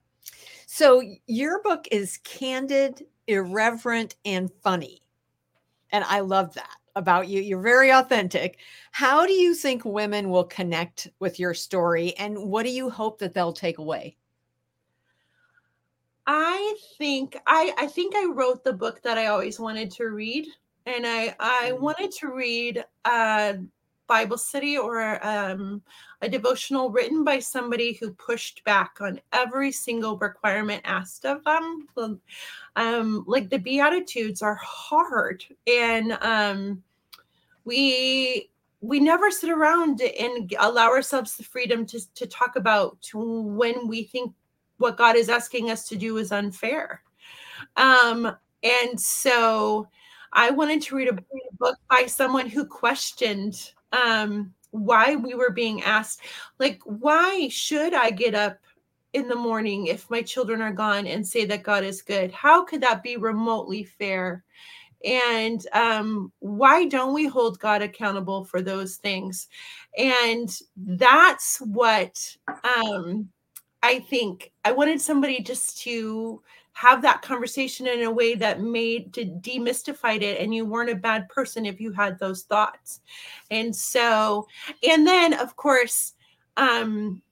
so 0.67 1.03
your 1.27 1.63
book 1.63 1.87
is 1.91 2.19
candid 2.25 3.05
irreverent 3.27 4.17
and 4.25 4.51
funny 4.63 5.03
and 5.91 6.05
i 6.05 6.21
love 6.21 6.55
that 6.55 6.77
about 6.97 7.29
you. 7.29 7.43
You're 7.43 7.61
very 7.61 7.93
authentic. 7.93 8.59
How 8.91 9.27
do 9.27 9.33
you 9.35 9.55
think 9.55 9.85
women 9.85 10.31
will 10.31 10.45
connect 10.45 11.09
with 11.21 11.39
your 11.39 11.55
story 11.55 12.15
and 12.17 12.37
what 12.39 12.65
do 12.65 12.71
you 12.71 12.91
hope 12.91 13.19
that 13.19 13.35
they'll 13.35 13.53
take 13.53 13.79
away? 13.79 14.17
I 16.27 16.77
think 16.99 17.37
I 17.47 17.73
I 17.79 17.87
think 17.87 18.15
I 18.17 18.27
wrote 18.27 18.65
the 18.65 18.73
book 18.73 19.03
that 19.03 19.19
I 19.19 19.27
always 19.27 19.61
wanted 19.61 19.91
to 19.93 20.07
read 20.07 20.47
and 20.87 21.07
I 21.07 21.35
I 21.39 21.71
mm. 21.73 21.81
wanted 21.81 22.11
to 22.13 22.33
read 22.33 22.85
a 23.05 23.59
Bible 24.07 24.39
study 24.39 24.79
or 24.79 25.25
um, 25.27 25.83
a 26.23 26.29
devotional 26.29 26.91
written 26.91 27.25
by 27.25 27.39
somebody 27.39 27.95
who 27.95 28.13
pushed 28.13 28.63
back 28.65 28.99
on 29.01 29.21
every 29.33 29.73
single 29.73 30.17
requirement 30.19 30.83
asked 30.85 31.25
of 31.27 31.43
them. 31.45 31.87
Um, 32.77 33.25
like 33.27 33.49
the 33.51 33.59
Beatitudes 33.59 34.43
are 34.43 34.59
hard, 34.63 35.45
and 35.67 36.13
um, 36.21 36.83
we 37.65 38.51
we 38.81 39.01
never 39.01 39.31
sit 39.31 39.51
around 39.51 40.01
and 40.01 40.55
allow 40.59 40.89
ourselves 40.89 41.37
the 41.37 41.43
freedom 41.43 41.87
to, 41.87 42.15
to 42.15 42.27
talk 42.27 42.57
about 42.57 42.99
when 43.15 43.89
we 43.89 44.05
think 44.05 44.33
what 44.79 44.97
God 44.97 45.17
is 45.17 45.29
asking 45.29 45.71
us 45.71 45.89
to 45.89 45.97
do 45.97 46.19
is 46.19 46.33
unfair. 46.33 47.03
Um, 47.77 48.37
and 48.63 49.01
so 49.01 49.89
I 50.33 50.51
wanted 50.51 50.83
to 50.83 50.97
read 50.97 51.09
a, 51.09 51.19
book 51.59 51.79
by 51.89 52.05
someone 52.05 52.49
who 52.49 52.67
questioned 52.67 53.73
um, 53.93 54.53
why 54.71 55.17
we 55.17 55.35
were 55.35 55.51
being 55.51 55.83
asked, 55.83 56.21
like, 56.59 56.81
why 56.85 57.49
should 57.49 57.95
I 57.95 58.11
get 58.11 58.35
up 58.35 58.59
in 59.15 59.29
the 59.29 59.35
morning 59.35 59.87
if 59.87 60.11
my 60.11 60.21
children 60.21 60.61
are 60.61 60.73
gone 60.73 61.07
and 61.07 61.27
say 61.27 61.47
that 61.47 61.63
God 61.63 61.83
is 61.83 62.03
good? 62.03 62.31
How 62.33 62.63
could 62.63 62.83
that 62.83 63.03
be 63.03 63.17
remotely 63.17 63.85
fair? 63.85 64.45
and 65.05 65.67
um, 65.73 66.33
why 66.41 66.87
don't 66.87 67.13
we 67.13 67.27
hold 67.27 67.59
god 67.59 67.83
accountable 67.83 68.45
for 68.45 68.63
those 68.63 68.97
things 68.97 69.49
and 69.97 70.59
that's 70.77 71.59
what 71.61 72.19
um, 72.65 73.29
i 73.87 73.99
think 74.01 74.53
i 74.65 74.73
wanted 74.73 75.01
somebody 75.01 75.41
just 75.41 75.81
to 75.81 76.43
have 76.77 77.01
that 77.01 77.23
conversation 77.23 77.87
in 77.87 78.03
a 78.03 78.11
way 78.11 78.35
that 78.35 78.61
made 78.61 79.11
to 79.15 79.25
demystified 79.25 80.21
it 80.21 80.39
and 80.39 80.55
you 80.55 80.67
weren't 80.67 80.91
a 80.91 80.95
bad 80.95 81.27
person 81.31 81.65
if 81.65 81.81
you 81.81 81.91
had 81.91 82.19
those 82.19 82.43
thoughts. 82.43 83.01
And 83.51 83.75
so 83.75 84.47
and 84.87 85.07
then 85.07 85.33
of 85.33 85.57
course 85.57 86.13
um 86.59 87.23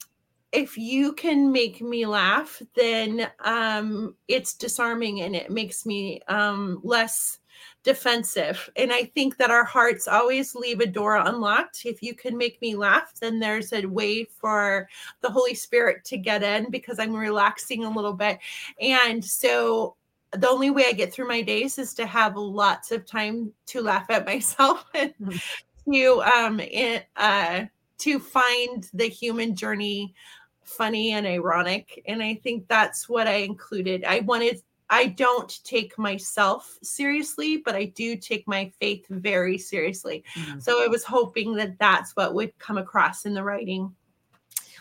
if 0.50 0.78
you 0.78 1.12
can 1.12 1.52
make 1.52 1.82
me 1.82 2.06
laugh 2.06 2.62
then 2.74 3.28
um 3.44 4.14
it's 4.28 4.54
disarming 4.54 5.20
and 5.20 5.36
it 5.36 5.50
makes 5.50 5.84
me 5.84 6.22
um 6.28 6.80
less 6.82 7.38
defensive. 7.84 8.68
And 8.76 8.92
I 8.92 9.04
think 9.04 9.36
that 9.36 9.50
our 9.50 9.62
hearts 9.62 10.08
always 10.08 10.54
leave 10.54 10.80
a 10.80 10.86
door 10.86 11.16
unlocked. 11.16 11.82
If 11.84 12.02
you 12.02 12.14
can 12.14 12.36
make 12.36 12.60
me 12.60 12.74
laugh, 12.74 13.12
then 13.20 13.38
there's 13.38 13.72
a 13.72 13.84
way 13.86 14.24
for 14.24 14.88
the 15.20 15.30
Holy 15.30 15.54
Spirit 15.54 16.04
to 16.06 16.16
get 16.16 16.42
in 16.42 16.70
because 16.70 16.98
I'm 16.98 17.14
relaxing 17.14 17.84
a 17.84 17.90
little 17.90 18.14
bit. 18.14 18.38
And 18.80 19.22
so 19.22 19.96
the 20.32 20.48
only 20.48 20.70
way 20.70 20.86
I 20.86 20.92
get 20.92 21.12
through 21.12 21.28
my 21.28 21.42
days 21.42 21.78
is 21.78 21.94
to 21.94 22.06
have 22.06 22.36
lots 22.36 22.90
of 22.90 23.06
time 23.06 23.52
to 23.66 23.82
laugh 23.82 24.06
at 24.08 24.26
myself 24.34 24.86
and 24.94 25.14
mm-hmm. 25.20 25.92
to 25.92 26.22
um 26.22 26.60
it, 26.60 27.06
uh 27.16 27.64
to 27.98 28.18
find 28.18 28.88
the 28.94 29.08
human 29.08 29.54
journey 29.54 30.14
funny 30.62 31.12
and 31.12 31.26
ironic 31.26 32.02
and 32.08 32.22
i 32.22 32.34
think 32.42 32.66
that's 32.68 33.06
what 33.06 33.26
i 33.28 33.34
included 33.34 34.02
i 34.04 34.20
wanted 34.20 34.62
I 34.94 35.06
don't 35.06 35.58
take 35.64 35.98
myself 35.98 36.78
seriously, 36.80 37.56
but 37.56 37.74
I 37.74 37.86
do 37.86 38.14
take 38.14 38.46
my 38.46 38.70
faith 38.78 39.04
very 39.10 39.58
seriously. 39.58 40.22
Mm-hmm. 40.36 40.60
So 40.60 40.84
I 40.84 40.86
was 40.86 41.02
hoping 41.02 41.56
that 41.56 41.80
that's 41.80 42.14
what 42.14 42.32
would 42.34 42.56
come 42.60 42.78
across 42.78 43.26
in 43.26 43.34
the 43.34 43.42
writing. 43.42 43.92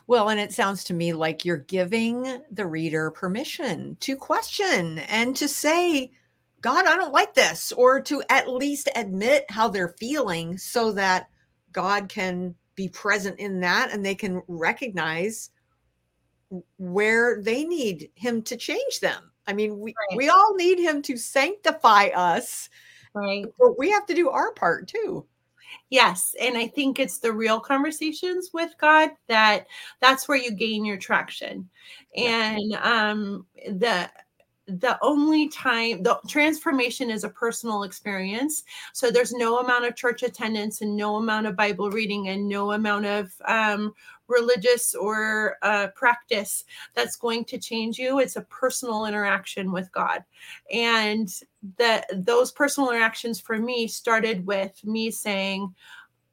Well, 0.06 0.30
and 0.30 0.40
it 0.40 0.54
sounds 0.54 0.84
to 0.84 0.94
me 0.94 1.14
like 1.14 1.46
you're 1.46 1.58
giving 1.58 2.44
the 2.52 2.68
reader 2.68 3.10
permission 3.10 3.98
to 4.02 4.16
question 4.16 5.00
and 5.00 5.36
to 5.36 5.48
say, 5.48 6.12
God, 6.62 6.86
I 6.86 6.96
don't 6.96 7.12
like 7.12 7.34
this, 7.34 7.72
or 7.72 8.00
to 8.02 8.22
at 8.30 8.48
least 8.48 8.90
admit 8.96 9.46
how 9.50 9.68
they're 9.68 9.96
feeling 10.00 10.60
so 10.60 10.92
that 10.92 11.28
God 11.72 12.08
can 12.08 12.54
be 12.76 12.88
present 12.88 13.40
in 13.40 13.62
that 13.62 13.92
and 13.92 14.06
they 14.06 14.16
can 14.16 14.44
recognize 14.48 15.50
where 16.78 17.42
they 17.42 17.64
need 17.64 18.12
Him 18.14 18.44
to 18.44 18.56
change 18.56 19.00
them 19.00 19.33
I 19.48 19.54
mean, 19.54 19.80
we, 19.80 19.94
right. 20.10 20.18
we 20.18 20.30
all 20.30 20.56
need 20.56 20.80
him 20.80 21.02
to 21.04 21.18
sanctify 21.18 22.08
us. 22.16 22.70
Right. 23.14 23.46
But 23.60 23.78
we 23.78 23.92
have 23.92 24.06
to 24.08 24.14
do 24.14 24.30
our 24.30 24.54
part 24.54 24.88
too. 24.88 25.26
Yes, 25.90 26.36
and 26.40 26.58
I 26.58 26.68
think 26.68 27.00
it's 27.00 27.20
the 27.20 27.32
real 27.32 27.60
conversations 27.60 28.50
with 28.54 28.72
God 28.80 29.12
that 29.28 29.68
that's 30.02 30.28
where 30.28 30.38
you 30.38 30.52
gain 30.52 30.86
your 30.86 30.98
traction. 30.98 31.70
And 32.16 32.74
um 32.82 33.46
the 33.68 34.10
the 34.68 34.98
only 35.02 35.50
time 35.50 36.04
the 36.04 36.18
transformation 36.28 37.10
is 37.10 37.24
a 37.24 37.30
personal 37.30 37.84
experience. 37.84 38.64
So 38.94 39.12
there's 39.12 39.34
no 39.34 39.60
amount 39.60 39.86
of 39.86 39.96
church 39.96 40.24
attendance 40.24 40.82
and 40.82 40.96
no 40.96 41.18
amount 41.18 41.48
of 41.48 41.56
bible 41.56 41.90
reading 41.90 42.30
and 42.30 42.48
no 42.48 42.72
amount 42.72 43.06
of 43.06 43.34
um, 43.46 43.94
religious 44.28 44.96
or 44.96 45.58
uh, 45.64 45.88
practice 45.96 46.64
that's 46.94 47.18
going 47.18 47.44
to 47.46 47.58
change 47.58 47.98
you. 47.98 48.20
It's 48.20 48.38
a 48.38 48.42
personal 48.42 49.06
interaction 49.06 49.72
with 49.72 49.92
god. 49.92 50.24
And 50.72 51.30
that 51.78 52.06
those 52.26 52.52
personal 52.52 52.90
interactions 52.90 53.40
for 53.40 53.58
me 53.58 53.88
started 53.88 54.46
with 54.46 54.84
me 54.86 55.12
saying 55.12 55.74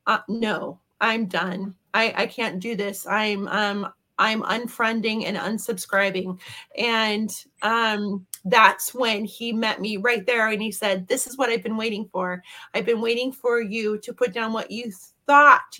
uh, 0.06 0.20
no 0.28 0.78
i'm 1.00 1.26
done. 1.26 1.74
I, 1.92 2.14
I 2.16 2.26
can't 2.26 2.60
do 2.60 2.76
this. 2.76 3.06
I'm 3.06 3.48
um 3.48 3.92
I'm 4.20 4.42
unfriending 4.42 5.24
and 5.24 5.36
unsubscribing. 5.36 6.38
And 6.76 7.34
um, 7.62 8.26
that's 8.44 8.94
when 8.94 9.24
he 9.24 9.50
met 9.52 9.80
me 9.80 9.96
right 9.96 10.24
there 10.26 10.48
and 10.48 10.60
he 10.60 10.70
said, 10.70 11.08
This 11.08 11.26
is 11.26 11.38
what 11.38 11.48
I've 11.48 11.62
been 11.62 11.78
waiting 11.78 12.08
for. 12.12 12.42
I've 12.74 12.86
been 12.86 13.00
waiting 13.00 13.32
for 13.32 13.60
you 13.60 13.98
to 13.98 14.12
put 14.12 14.34
down 14.34 14.52
what 14.52 14.70
you 14.70 14.92
thought 15.26 15.76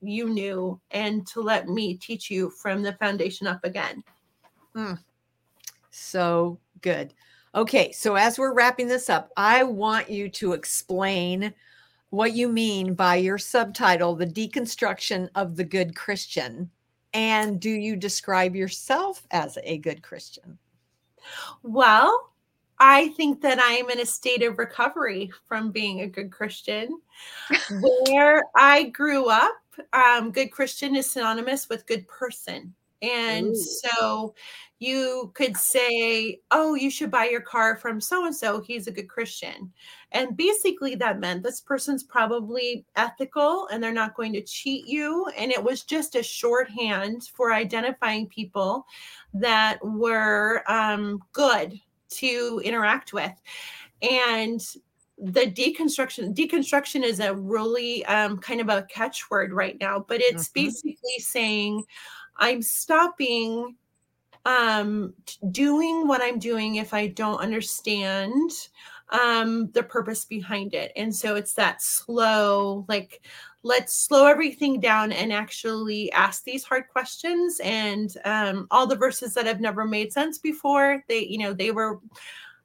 you 0.00 0.28
knew 0.28 0.80
and 0.90 1.26
to 1.28 1.40
let 1.40 1.68
me 1.68 1.94
teach 1.94 2.30
you 2.30 2.50
from 2.50 2.82
the 2.82 2.94
foundation 2.94 3.46
up 3.46 3.62
again. 3.64 4.02
Mm. 4.74 4.98
So 5.90 6.58
good. 6.80 7.12
Okay, 7.54 7.92
so 7.92 8.16
as 8.16 8.38
we're 8.38 8.54
wrapping 8.54 8.88
this 8.88 9.08
up, 9.08 9.30
I 9.36 9.62
want 9.62 10.10
you 10.10 10.28
to 10.30 10.54
explain 10.54 11.54
what 12.10 12.32
you 12.32 12.48
mean 12.48 12.94
by 12.94 13.16
your 13.16 13.38
subtitle, 13.38 14.16
The 14.16 14.26
Deconstruction 14.26 15.28
of 15.34 15.56
the 15.56 15.64
Good 15.64 15.94
Christian. 15.94 16.70
And 17.14 17.60
do 17.60 17.70
you 17.70 17.96
describe 17.96 18.56
yourself 18.56 19.26
as 19.30 19.56
a 19.62 19.78
good 19.78 20.02
Christian? 20.02 20.58
Well, 21.62 22.32
I 22.78 23.08
think 23.10 23.40
that 23.42 23.60
I 23.60 23.74
am 23.74 23.88
in 23.88 24.00
a 24.00 24.06
state 24.06 24.42
of 24.42 24.58
recovery 24.58 25.30
from 25.46 25.70
being 25.70 26.00
a 26.00 26.08
good 26.08 26.32
Christian. 26.32 27.00
Where 28.08 28.44
I 28.56 28.84
grew 28.84 29.28
up, 29.28 29.62
um, 29.92 30.32
good 30.32 30.50
Christian 30.50 30.96
is 30.96 31.10
synonymous 31.10 31.68
with 31.68 31.86
good 31.86 32.06
person. 32.08 32.74
And 33.02 33.48
Ooh. 33.48 33.54
so 33.54 34.34
you 34.78 35.32
could 35.34 35.56
say, 35.56 36.40
oh, 36.50 36.74
you 36.74 36.90
should 36.90 37.10
buy 37.10 37.26
your 37.26 37.40
car 37.40 37.76
from 37.76 38.00
so 38.00 38.26
and 38.26 38.34
so. 38.34 38.60
He's 38.60 38.86
a 38.86 38.92
good 38.92 39.08
Christian. 39.08 39.72
And 40.12 40.36
basically, 40.36 40.94
that 40.96 41.20
meant 41.20 41.42
this 41.42 41.60
person's 41.60 42.02
probably 42.02 42.84
ethical 42.96 43.68
and 43.68 43.82
they're 43.82 43.92
not 43.92 44.14
going 44.14 44.32
to 44.34 44.42
cheat 44.42 44.86
you. 44.86 45.26
And 45.36 45.50
it 45.50 45.62
was 45.62 45.82
just 45.82 46.14
a 46.14 46.22
shorthand 46.22 47.24
for 47.34 47.52
identifying 47.52 48.26
people 48.26 48.86
that 49.32 49.78
were 49.82 50.62
um, 50.68 51.20
good 51.32 51.80
to 52.10 52.60
interact 52.64 53.12
with. 53.12 53.32
And 54.02 54.60
the 55.16 55.46
deconstruction 55.46 56.34
deconstruction 56.34 57.04
is 57.04 57.20
a 57.20 57.34
really 57.34 58.04
um, 58.06 58.36
kind 58.38 58.60
of 58.60 58.68
a 58.68 58.82
catchword 58.90 59.52
right 59.52 59.78
now 59.80 60.04
but 60.08 60.20
it's 60.20 60.48
mm-hmm. 60.48 60.64
basically 60.64 61.18
saying 61.18 61.84
i'm 62.36 62.62
stopping 62.62 63.74
um, 64.46 65.14
doing 65.50 66.06
what 66.06 66.22
i'm 66.22 66.38
doing 66.38 66.76
if 66.76 66.92
i 66.92 67.06
don't 67.06 67.40
understand 67.40 68.50
um, 69.10 69.70
the 69.72 69.82
purpose 69.82 70.24
behind 70.24 70.74
it 70.74 70.92
and 70.96 71.14
so 71.14 71.36
it's 71.36 71.54
that 71.54 71.82
slow 71.82 72.84
like 72.88 73.22
let's 73.62 73.94
slow 73.94 74.26
everything 74.26 74.80
down 74.80 75.12
and 75.12 75.32
actually 75.32 76.12
ask 76.12 76.44
these 76.44 76.64
hard 76.64 76.84
questions 76.88 77.60
and 77.64 78.16
um, 78.24 78.66
all 78.70 78.86
the 78.86 78.96
verses 78.96 79.32
that 79.34 79.46
have 79.46 79.60
never 79.60 79.84
made 79.86 80.12
sense 80.12 80.38
before 80.38 81.02
they 81.08 81.24
you 81.24 81.38
know 81.38 81.52
they 81.52 81.70
were 81.70 82.00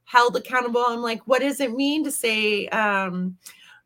held 0.10 0.36
accountable. 0.36 0.84
I'm 0.88 1.04
like, 1.04 1.22
what 1.28 1.42
does 1.42 1.60
it 1.60 1.72
mean 1.76 2.04
to 2.04 2.12
say, 2.12 2.68
um, 2.70 3.38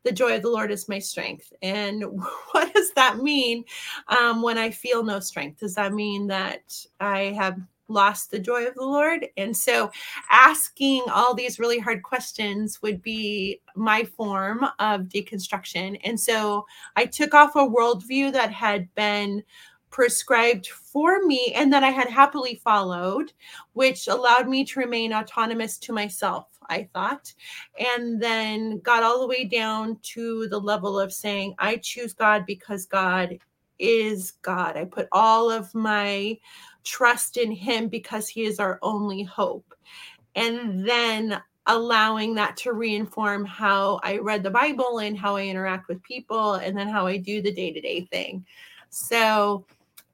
the 0.04 0.12
joy 0.12 0.36
of 0.36 0.42
the 0.42 0.50
Lord 0.50 0.70
is 0.70 0.88
my 0.88 0.98
strength? 0.98 1.52
And 1.62 2.04
what 2.52 2.72
does 2.74 2.92
that 2.92 3.18
mean 3.18 3.64
um, 4.08 4.42
when 4.42 4.58
I 4.58 4.70
feel 4.70 5.02
no 5.02 5.20
strength? 5.20 5.60
Does 5.60 5.74
that 5.74 5.92
mean 5.92 6.28
that 6.28 6.74
I 7.00 7.34
have 7.36 7.58
lost 7.88 8.30
the 8.30 8.38
joy 8.38 8.66
of 8.66 8.74
the 8.74 8.84
Lord? 8.84 9.26
And 9.36 9.56
so 9.56 9.90
asking 10.30 11.02
all 11.12 11.34
these 11.34 11.58
really 11.58 11.78
hard 11.78 12.02
questions 12.02 12.80
would 12.82 13.02
be 13.02 13.60
my 13.74 14.04
form 14.04 14.64
of 14.78 15.02
deconstruction. 15.02 16.00
And 16.04 16.18
so 16.18 16.66
I 16.96 17.06
took 17.06 17.34
off 17.34 17.56
a 17.56 17.60
worldview 17.60 18.32
that 18.32 18.52
had 18.52 18.94
been 18.94 19.42
prescribed 19.94 20.66
for 20.66 21.22
me 21.24 21.52
and 21.54 21.72
that 21.72 21.84
I 21.84 21.90
had 21.90 22.08
happily 22.08 22.56
followed, 22.56 23.32
which 23.74 24.08
allowed 24.08 24.48
me 24.48 24.64
to 24.64 24.80
remain 24.80 25.12
autonomous 25.12 25.78
to 25.78 25.92
myself, 25.92 26.48
I 26.68 26.88
thought. 26.92 27.32
And 27.78 28.20
then 28.20 28.80
got 28.80 29.04
all 29.04 29.20
the 29.20 29.28
way 29.28 29.44
down 29.44 30.00
to 30.14 30.48
the 30.48 30.58
level 30.58 30.98
of 30.98 31.12
saying, 31.12 31.54
I 31.60 31.76
choose 31.76 32.12
God 32.12 32.44
because 32.44 32.86
God 32.86 33.38
is 33.78 34.32
God. 34.42 34.76
I 34.76 34.84
put 34.84 35.06
all 35.12 35.48
of 35.48 35.72
my 35.76 36.40
trust 36.82 37.36
in 37.36 37.52
Him 37.52 37.86
because 37.86 38.28
He 38.28 38.46
is 38.46 38.58
our 38.58 38.80
only 38.82 39.22
hope. 39.22 39.76
And 40.34 40.84
then 40.84 41.40
allowing 41.66 42.34
that 42.34 42.56
to 42.56 42.72
reinform 42.72 43.46
how 43.46 44.00
I 44.02 44.18
read 44.18 44.42
the 44.42 44.50
Bible 44.50 44.98
and 44.98 45.16
how 45.16 45.36
I 45.36 45.44
interact 45.44 45.86
with 45.86 46.02
people 46.02 46.54
and 46.54 46.76
then 46.76 46.88
how 46.88 47.06
I 47.06 47.16
do 47.16 47.40
the 47.40 47.54
day 47.54 47.72
to 47.72 47.80
day 47.80 48.08
thing. 48.10 48.44
So, 48.90 49.64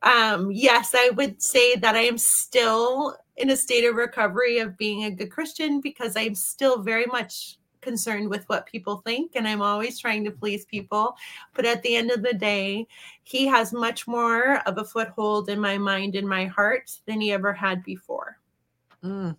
um, 0.03 0.51
yes, 0.51 0.95
I 0.95 1.11
would 1.11 1.43
say 1.43 1.77
that 1.77 1.95
I 1.95 2.03
am 2.03 2.19
still 2.19 3.17
in 3.37 3.51
a 3.51 3.57
state 3.57 3.85
of 3.85 3.97
recovery 3.97 4.59
of 4.59 4.77
being 4.77 5.05
a 5.05 5.11
good 5.11 5.31
Christian 5.31 5.81
because 5.81 6.17
I'm 6.17 6.35
still 6.35 6.83
very 6.83 7.07
much 7.07 7.59
concerned 7.81 8.29
with 8.29 8.47
what 8.49 8.67
people 8.67 8.99
think 8.99 9.33
and 9.35 9.49
I'm 9.49 9.63
always 9.63 9.99
trying 9.99 10.25
to 10.25 10.31
please 10.31 10.65
people. 10.65 11.17
But 11.55 11.65
at 11.65 11.83
the 11.83 11.97
end 11.97 12.11
of 12.11 12.23
the 12.23 12.35
day, 12.35 12.87
he 13.25 13.47
has 13.47 13.73
much 13.73 14.07
more 14.07 14.59
of 14.67 14.79
a 14.79 14.85
foothold 14.85 15.49
in 15.49 15.61
my 15.61 15.79
mind 15.79 16.15
and 16.15 16.29
my 16.29 16.47
heart 16.47 16.91
than 17.07 17.21
he 17.21 17.33
ever 17.33 17.53
had 17.53 17.83
before. 17.85 18.39
Mm. 19.03 19.37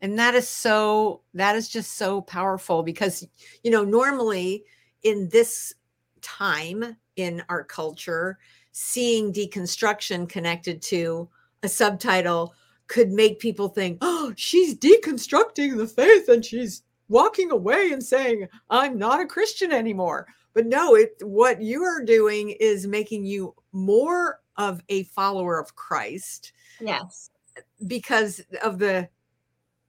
And 0.00 0.18
that 0.18 0.34
is 0.34 0.48
so, 0.48 1.22
that 1.34 1.56
is 1.56 1.68
just 1.68 1.94
so 1.94 2.22
powerful 2.22 2.82
because, 2.82 3.26
you 3.62 3.70
know, 3.70 3.84
normally 3.84 4.64
in 5.02 5.28
this 5.28 5.74
time 6.22 6.96
in 7.16 7.42
our 7.48 7.64
culture, 7.64 8.38
seeing 8.80 9.32
deconstruction 9.32 10.28
connected 10.28 10.80
to 10.80 11.28
a 11.64 11.68
subtitle 11.68 12.54
could 12.86 13.10
make 13.10 13.40
people 13.40 13.68
think, 13.68 13.98
oh, 14.02 14.32
she's 14.36 14.76
deconstructing 14.76 15.76
the 15.76 15.86
faith 15.86 16.28
and 16.28 16.44
she's 16.44 16.84
walking 17.08 17.50
away 17.50 17.90
and 17.90 18.00
saying, 18.00 18.46
I'm 18.70 18.96
not 18.96 19.20
a 19.20 19.26
Christian 19.26 19.72
anymore. 19.72 20.28
But 20.54 20.66
no, 20.66 20.94
it 20.94 21.16
what 21.22 21.60
you 21.60 21.82
are 21.82 22.04
doing 22.04 22.50
is 22.50 22.86
making 22.86 23.26
you 23.26 23.52
more 23.72 24.38
of 24.56 24.80
a 24.88 25.02
follower 25.04 25.58
of 25.58 25.74
Christ. 25.74 26.52
Yes. 26.80 27.30
Because 27.88 28.40
of 28.62 28.78
the 28.78 29.08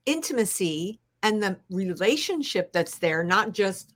intimacy 0.07 0.99
and 1.21 1.43
the 1.43 1.57
relationship 1.69 2.73
that's 2.73 2.97
there, 2.97 3.23
not 3.23 3.53
just 3.53 3.93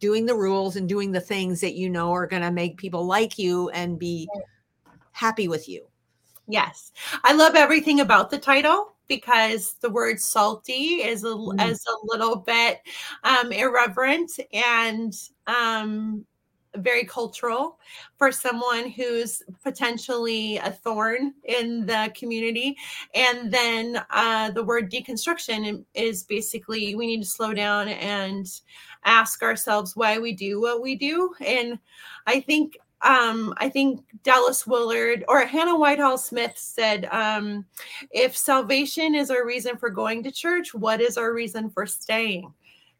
doing 0.00 0.26
the 0.26 0.34
rules 0.34 0.76
and 0.76 0.88
doing 0.88 1.12
the 1.12 1.20
things 1.20 1.60
that 1.60 1.74
you 1.74 1.88
know 1.88 2.12
are 2.12 2.26
going 2.26 2.42
to 2.42 2.50
make 2.50 2.76
people 2.76 3.06
like 3.06 3.38
you 3.38 3.70
and 3.70 3.98
be 3.98 4.28
happy 5.12 5.48
with 5.48 5.68
you. 5.68 5.86
Yes. 6.48 6.92
I 7.24 7.32
love 7.32 7.54
everything 7.54 8.00
about 8.00 8.30
the 8.30 8.38
title 8.38 8.94
because 9.08 9.74
the 9.80 9.90
word 9.90 10.20
salty 10.20 11.02
is 11.02 11.24
a, 11.24 11.28
mm. 11.28 11.68
is 11.68 11.84
a 11.86 12.06
little 12.06 12.36
bit 12.36 12.80
um, 13.24 13.52
irreverent 13.52 14.32
and 14.52 15.14
um, 15.46 16.24
very 16.78 17.04
cultural 17.04 17.78
for 18.16 18.32
someone 18.32 18.90
who's 18.90 19.42
potentially 19.62 20.56
a 20.58 20.70
thorn 20.70 21.34
in 21.44 21.86
the 21.86 22.12
community. 22.16 22.76
And 23.14 23.52
then 23.52 24.02
uh, 24.10 24.50
the 24.50 24.64
word 24.64 24.90
deconstruction 24.90 25.84
is 25.94 26.22
basically 26.24 26.94
we 26.94 27.06
need 27.06 27.22
to 27.22 27.28
slow 27.28 27.54
down 27.54 27.88
and 27.88 28.46
ask 29.04 29.42
ourselves 29.42 29.96
why 29.96 30.18
we 30.18 30.32
do 30.32 30.60
what 30.60 30.82
we 30.82 30.96
do. 30.96 31.34
And 31.44 31.78
I 32.26 32.40
think 32.40 32.76
um, 33.02 33.54
I 33.58 33.68
think 33.68 34.00
Dallas 34.22 34.66
Willard 34.66 35.24
or 35.28 35.44
Hannah 35.44 35.78
Whitall 35.78 36.18
Smith 36.18 36.54
said, 36.56 37.04
um, 37.12 37.66
if 38.10 38.36
salvation 38.36 39.14
is 39.14 39.30
our 39.30 39.46
reason 39.46 39.76
for 39.76 39.90
going 39.90 40.22
to 40.24 40.32
church, 40.32 40.74
what 40.74 41.00
is 41.00 41.18
our 41.18 41.32
reason 41.32 41.68
for 41.70 41.86
staying? 41.86 42.52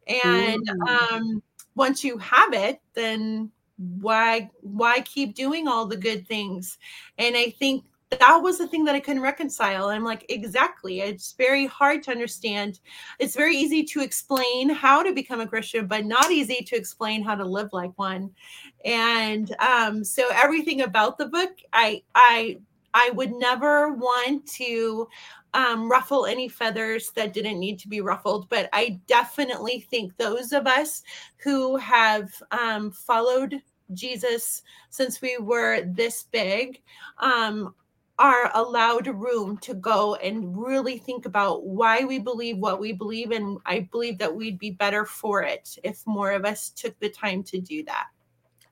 And 0.06 0.70
um, 0.88 1.42
once 1.74 2.04
you 2.04 2.18
have 2.18 2.52
it, 2.52 2.80
then 2.94 3.50
why 3.76 4.50
why 4.60 5.00
keep 5.00 5.34
doing 5.34 5.68
all 5.68 5.86
the 5.86 5.96
good 5.96 6.26
things? 6.26 6.78
And 7.18 7.36
i 7.36 7.50
think 7.50 7.84
that 8.10 8.36
was 8.36 8.56
the 8.56 8.68
thing 8.68 8.84
that 8.84 8.94
i 8.94 9.00
couldn't 9.00 9.22
reconcile. 9.22 9.88
I'm 9.88 10.04
like 10.04 10.24
exactly. 10.28 11.00
It's 11.00 11.32
very 11.32 11.66
hard 11.66 12.02
to 12.04 12.12
understand. 12.12 12.80
It's 13.18 13.34
very 13.34 13.56
easy 13.56 13.82
to 13.84 14.00
explain 14.00 14.68
how 14.70 15.02
to 15.02 15.12
become 15.12 15.40
a 15.40 15.46
christian 15.46 15.86
but 15.86 16.04
not 16.06 16.30
easy 16.30 16.64
to 16.66 16.76
explain 16.76 17.22
how 17.22 17.34
to 17.34 17.44
live 17.44 17.70
like 17.72 17.92
one. 17.96 18.30
And 18.84 19.54
um 19.60 20.04
so 20.04 20.28
everything 20.32 20.82
about 20.82 21.18
the 21.18 21.26
book 21.26 21.52
i 21.72 22.02
i 22.14 22.58
I 22.98 23.10
would 23.10 23.32
never 23.32 23.92
want 23.92 24.46
to 24.54 25.06
um, 25.56 25.90
ruffle 25.90 26.26
any 26.26 26.48
feathers 26.48 27.10
that 27.12 27.32
didn't 27.32 27.58
need 27.58 27.78
to 27.78 27.88
be 27.88 28.02
ruffled. 28.02 28.48
But 28.50 28.68
I 28.74 29.00
definitely 29.06 29.80
think 29.80 30.14
those 30.16 30.52
of 30.52 30.66
us 30.66 31.02
who 31.38 31.76
have 31.76 32.30
um, 32.50 32.90
followed 32.90 33.62
Jesus 33.94 34.62
since 34.90 35.22
we 35.22 35.38
were 35.38 35.80
this 35.82 36.24
big 36.24 36.82
um, 37.18 37.74
are 38.18 38.50
allowed 38.54 39.06
room 39.06 39.56
to 39.58 39.72
go 39.72 40.16
and 40.16 40.54
really 40.56 40.98
think 40.98 41.24
about 41.24 41.64
why 41.64 42.04
we 42.04 42.18
believe 42.18 42.58
what 42.58 42.78
we 42.78 42.92
believe. 42.92 43.30
And 43.30 43.58
I 43.64 43.88
believe 43.90 44.18
that 44.18 44.34
we'd 44.34 44.58
be 44.58 44.72
better 44.72 45.06
for 45.06 45.42
it 45.42 45.78
if 45.82 46.06
more 46.06 46.32
of 46.32 46.44
us 46.44 46.68
took 46.68 46.98
the 47.00 47.08
time 47.08 47.42
to 47.44 47.60
do 47.60 47.82
that. 47.84 48.08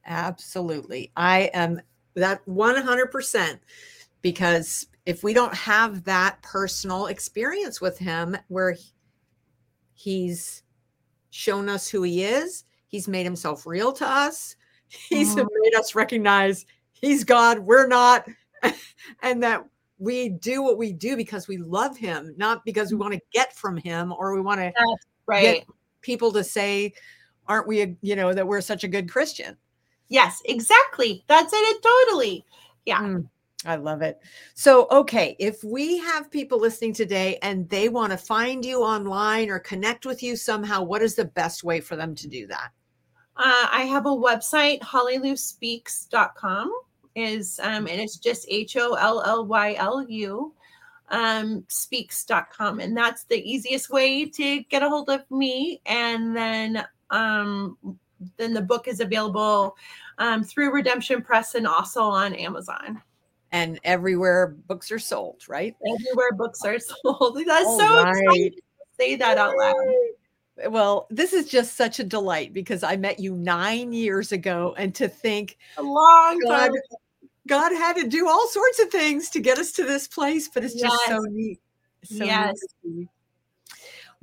Absolutely. 0.04 1.12
I 1.16 1.50
am 1.54 1.80
that 2.14 2.44
100% 2.46 3.58
because 4.20 4.86
if 5.06 5.22
we 5.22 5.34
don't 5.34 5.54
have 5.54 6.04
that 6.04 6.40
personal 6.42 7.06
experience 7.06 7.80
with 7.80 7.98
him 7.98 8.36
where 8.48 8.76
he's 9.92 10.62
shown 11.30 11.68
us 11.68 11.88
who 11.88 12.02
he 12.02 12.24
is, 12.24 12.64
he's 12.88 13.08
made 13.08 13.24
himself 13.24 13.66
real 13.66 13.92
to 13.92 14.08
us, 14.08 14.56
he's 14.88 15.34
mm-hmm. 15.34 15.46
made 15.62 15.74
us 15.74 15.94
recognize 15.94 16.66
he's 16.92 17.24
God, 17.24 17.58
we're 17.58 17.86
not, 17.86 18.26
and 19.22 19.42
that 19.42 19.64
we 19.98 20.30
do 20.30 20.62
what 20.62 20.78
we 20.78 20.92
do 20.92 21.16
because 21.16 21.46
we 21.48 21.56
love 21.56 21.96
him, 21.96 22.34
not 22.36 22.64
because 22.64 22.90
we 22.90 22.96
mm. 22.96 23.00
want 23.00 23.14
to 23.14 23.20
get 23.32 23.54
from 23.54 23.76
him 23.76 24.12
or 24.12 24.34
we 24.34 24.40
want 24.40 24.60
to 24.60 24.72
right. 25.26 25.42
get 25.42 25.66
people 26.00 26.32
to 26.32 26.42
say, 26.42 26.92
aren't 27.46 27.68
we, 27.68 27.82
a, 27.82 27.96
you 28.00 28.16
know, 28.16 28.32
that 28.32 28.46
we're 28.46 28.60
such 28.60 28.84
a 28.84 28.88
good 28.88 29.10
Christian. 29.10 29.56
Yes, 30.08 30.42
exactly. 30.44 31.24
That's 31.28 31.52
it. 31.54 31.82
Totally. 31.82 32.44
Yeah. 32.84 33.00
Mm. 33.00 33.28
I 33.64 33.77
love 33.77 34.03
it. 34.03 34.20
So, 34.55 34.87
okay, 34.90 35.37
if 35.38 35.64
we 35.64 35.98
have 35.98 36.31
people 36.31 36.59
listening 36.59 36.92
today 36.92 37.38
and 37.42 37.68
they 37.68 37.88
want 37.88 38.12
to 38.12 38.18
find 38.18 38.64
you 38.64 38.83
online 38.83 39.48
or 39.50 39.59
connect 39.59 40.07
with 40.07 40.22
you 40.22 40.37
somehow, 40.37 40.83
what 40.83 41.03
is 41.03 41.14
the 41.14 41.24
best 41.24 41.64
way 41.64 41.81
for 41.81 41.96
them 41.96 42.14
to 42.16 42.29
do 42.29 42.46
that? 42.48 42.70
Uh, 43.37 43.66
I 43.70 43.83
have 43.83 44.07
a 44.07 44.11
website, 44.11 44.81
hollylou.speaks.com. 44.81 46.72
is 47.16 47.59
um, 47.62 47.87
and 47.87 48.00
it's 48.00 48.16
just 48.16 48.46
h-o-l-l-y-l-u 48.48 48.94
um, 51.11 51.64
speaks.com 51.68 52.81
and 52.81 52.96
that's 52.96 53.24
the 53.24 53.38
easiest 53.48 53.90
way 53.90 54.24
to 54.24 54.62
get 54.64 54.83
a 54.83 54.88
hold 54.88 55.11
of 55.11 55.29
me 55.31 55.81
and 55.87 56.35
then 56.37 56.85
um, 57.11 57.77
then 58.37 58.55
the 58.55 58.62
book 58.62 58.88
is 58.88 59.00
available 59.00 59.77
um, 60.18 60.42
through 60.42 60.72
redemption 60.72 61.22
press 61.22 61.55
and 61.55 61.66
also 61.66 62.03
on 62.03 62.35
amazon 62.35 63.00
and 63.54 63.80
everywhere 63.84 64.56
books 64.66 64.90
are 64.92 64.98
sold 64.98 65.42
right 65.48 65.74
everywhere 65.86 66.32
books 66.32 66.60
are 66.64 66.78
sold 67.04 67.38
that's 67.46 67.66
All 67.66 67.78
so 67.78 68.02
right. 68.02 68.10
exciting 68.10 68.52
to 68.52 68.60
say 68.98 69.16
that 69.16 69.38
out 69.38 69.54
loud 69.56 69.74
well, 70.68 71.08
this 71.10 71.32
is 71.32 71.48
just 71.48 71.76
such 71.76 71.98
a 71.98 72.04
delight 72.04 72.52
because 72.52 72.84
I 72.84 72.94
met 72.94 73.18
you 73.18 73.34
nine 73.34 73.92
years 73.92 74.30
ago, 74.30 74.72
and 74.78 74.94
to 74.94 75.08
think 75.08 75.58
a 75.76 75.82
long 75.82 76.38
God, 76.46 76.68
time. 76.68 76.72
God 77.48 77.72
had 77.72 77.96
to 77.96 78.06
do 78.06 78.28
all 78.28 78.46
sorts 78.46 78.78
of 78.78 78.88
things 78.88 79.30
to 79.30 79.40
get 79.40 79.58
us 79.58 79.72
to 79.72 79.82
this 79.82 80.06
place, 80.06 80.48
but 80.48 80.62
it's 80.62 80.74
just 80.74 80.96
yes. 81.08 81.08
so 81.08 81.18
neat. 81.28 81.60
So 82.04 82.24
yes. 82.24 82.54
Neat 82.84 83.08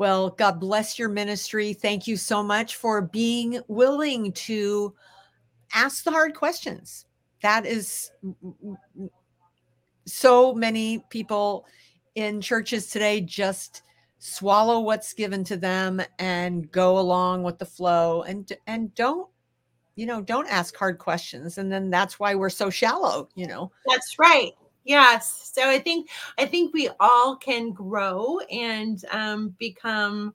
well, 0.02 0.32
God 0.32 0.60
bless 0.60 0.98
your 0.98 1.10
ministry. 1.10 1.74
Thank 1.74 2.08
you 2.08 2.18
so 2.18 2.42
much 2.42 2.76
for 2.76 3.04
being 3.04 3.60
willing 3.68 4.32
to 4.32 4.96
ask 5.76 6.04
the 6.04 6.10
hard 6.10 6.34
questions. 6.34 7.06
That 7.44 7.68
is 7.68 8.12
so 10.06 10.54
many 10.54 11.00
people 11.10 11.66
in 12.16 12.42
churches 12.42 12.88
today 12.88 13.22
just 13.22 13.84
swallow 14.20 14.80
what's 14.80 15.14
given 15.14 15.44
to 15.44 15.58
them 15.58 16.02
and 16.20 16.72
go 16.72 17.00
along 17.00 17.44
with 17.44 17.58
the 17.58 17.66
flow 17.66 18.22
and 18.24 18.52
and 18.68 18.94
don't 18.94 19.28
you 19.96 20.06
know 20.06 20.22
don't 20.22 20.48
ask 20.48 20.76
hard 20.76 20.98
questions. 20.98 21.58
And 21.58 21.72
then 21.72 21.90
that's 21.90 22.20
why 22.20 22.36
we're 22.36 22.50
so 22.50 22.70
shallow 22.70 23.30
you 23.36 23.48
know? 23.48 23.72
That's 23.88 24.20
right. 24.20 24.52
Yes. 24.84 25.52
So 25.54 25.70
i 25.70 25.80
think 25.80 26.10
i 26.38 26.46
think 26.46 26.74
we 26.74 26.90
all 27.00 27.36
can 27.36 27.72
grow 27.72 28.40
and 28.52 29.04
um, 29.12 29.56
become 29.60 30.34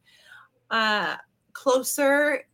uh, 0.71 1.17
closer 1.53 2.45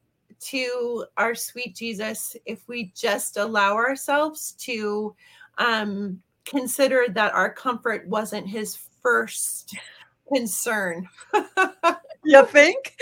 to 0.40 1.06
our 1.18 1.34
sweet 1.34 1.74
jesus 1.76 2.36
if 2.46 2.66
we 2.66 2.92
just 2.96 3.36
allow 3.36 3.74
ourselves 3.74 4.52
to 4.52 5.14
um, 5.58 6.20
consider 6.44 7.06
that 7.10 7.32
our 7.34 7.52
comfort 7.52 8.06
wasn't 8.06 8.46
his 8.46 8.78
first 9.02 9.76
concern. 10.32 11.08
you 12.24 12.46
think? 12.46 12.96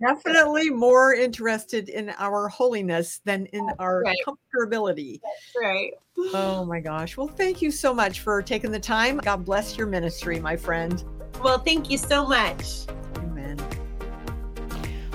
Definitely 0.00 0.70
more 0.70 1.14
interested 1.14 1.88
in 1.88 2.10
our 2.18 2.48
holiness 2.48 3.20
than 3.24 3.46
in 3.46 3.70
our 3.78 4.02
right. 4.02 4.18
comfortability. 4.26 5.20
That's 5.22 5.64
right. 5.64 5.92
Oh 6.34 6.64
my 6.64 6.80
gosh. 6.80 7.16
Well, 7.16 7.28
thank 7.28 7.62
you 7.62 7.70
so 7.70 7.94
much 7.94 8.20
for 8.20 8.42
taking 8.42 8.72
the 8.72 8.80
time. 8.80 9.18
God 9.18 9.44
bless 9.44 9.76
your 9.76 9.86
ministry, 9.86 10.40
my 10.40 10.56
friend. 10.56 11.04
Well, 11.42 11.58
thank 11.58 11.88
you 11.90 11.98
so 11.98 12.26
much. 12.26 12.86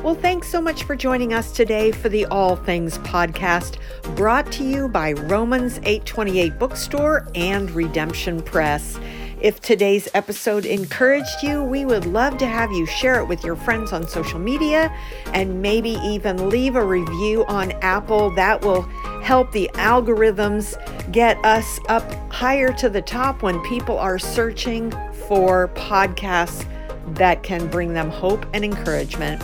Well, 0.04 0.16
thanks 0.16 0.50
so 0.50 0.60
much 0.60 0.84
for 0.84 0.98
joining 0.98 1.34
us 1.34 1.54
today 1.54 1.94
for 1.94 2.10
the 2.10 2.26
All 2.26 2.58
Things 2.58 2.98
podcast, 2.98 3.78
brought 4.18 4.52
to 4.52 4.64
you 4.66 4.90
by 4.90 5.14
Romans 5.14 5.78
828 5.78 6.60
Bookstore 6.60 7.26
and 7.36 7.72
Redemption 7.72 8.42
Press. 8.42 9.00
If 9.40 9.62
today's 9.62 10.10
episode 10.14 10.66
encouraged 10.66 11.42
you, 11.42 11.64
we 11.64 11.86
would 11.86 12.06
love 12.06 12.38
to 12.40 12.46
have 12.46 12.70
you 12.74 12.86
share 12.86 13.22
it 13.22 13.30
with 13.30 13.46
your 13.46 13.56
friends 13.56 13.94
on 13.94 14.06
social 14.06 14.40
media 14.40 14.94
and 15.28 15.62
maybe 15.62 15.92
even 16.04 16.50
leave 16.50 16.76
a 16.76 16.86
review 16.86 17.46
on 17.46 17.72
Apple. 17.82 18.30
That 18.32 18.62
will 18.62 18.82
help 19.22 19.54
the 19.54 19.72
algorithms 19.76 20.76
get 21.14 21.38
us 21.46 21.80
up 21.88 22.04
higher 22.30 22.74
to 22.74 22.90
the 22.90 23.02
top 23.02 23.42
when 23.42 23.58
people 23.62 23.98
are 23.98 24.20
searching 24.20 24.92
for 25.30 25.70
podcasts 25.76 26.70
that 27.16 27.42
can 27.44 27.70
bring 27.70 27.94
them 27.94 28.10
hope 28.10 28.46
and 28.54 28.66
encouragement. 28.66 29.42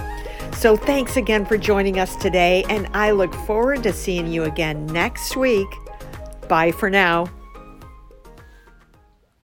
So, 0.60 0.76
thanks 0.76 1.16
again 1.16 1.46
for 1.46 1.58
joining 1.58 2.00
us 2.00 2.18
today, 2.18 2.66
and 2.68 2.90
I 2.94 3.12
look 3.12 3.34
forward 3.34 3.82
to 3.84 3.94
seeing 3.94 4.28
you 4.28 4.44
again 4.44 4.86
next 4.88 5.38
week. 5.38 5.70
Bye 6.50 6.74
for 6.74 6.90
now. 6.90 7.30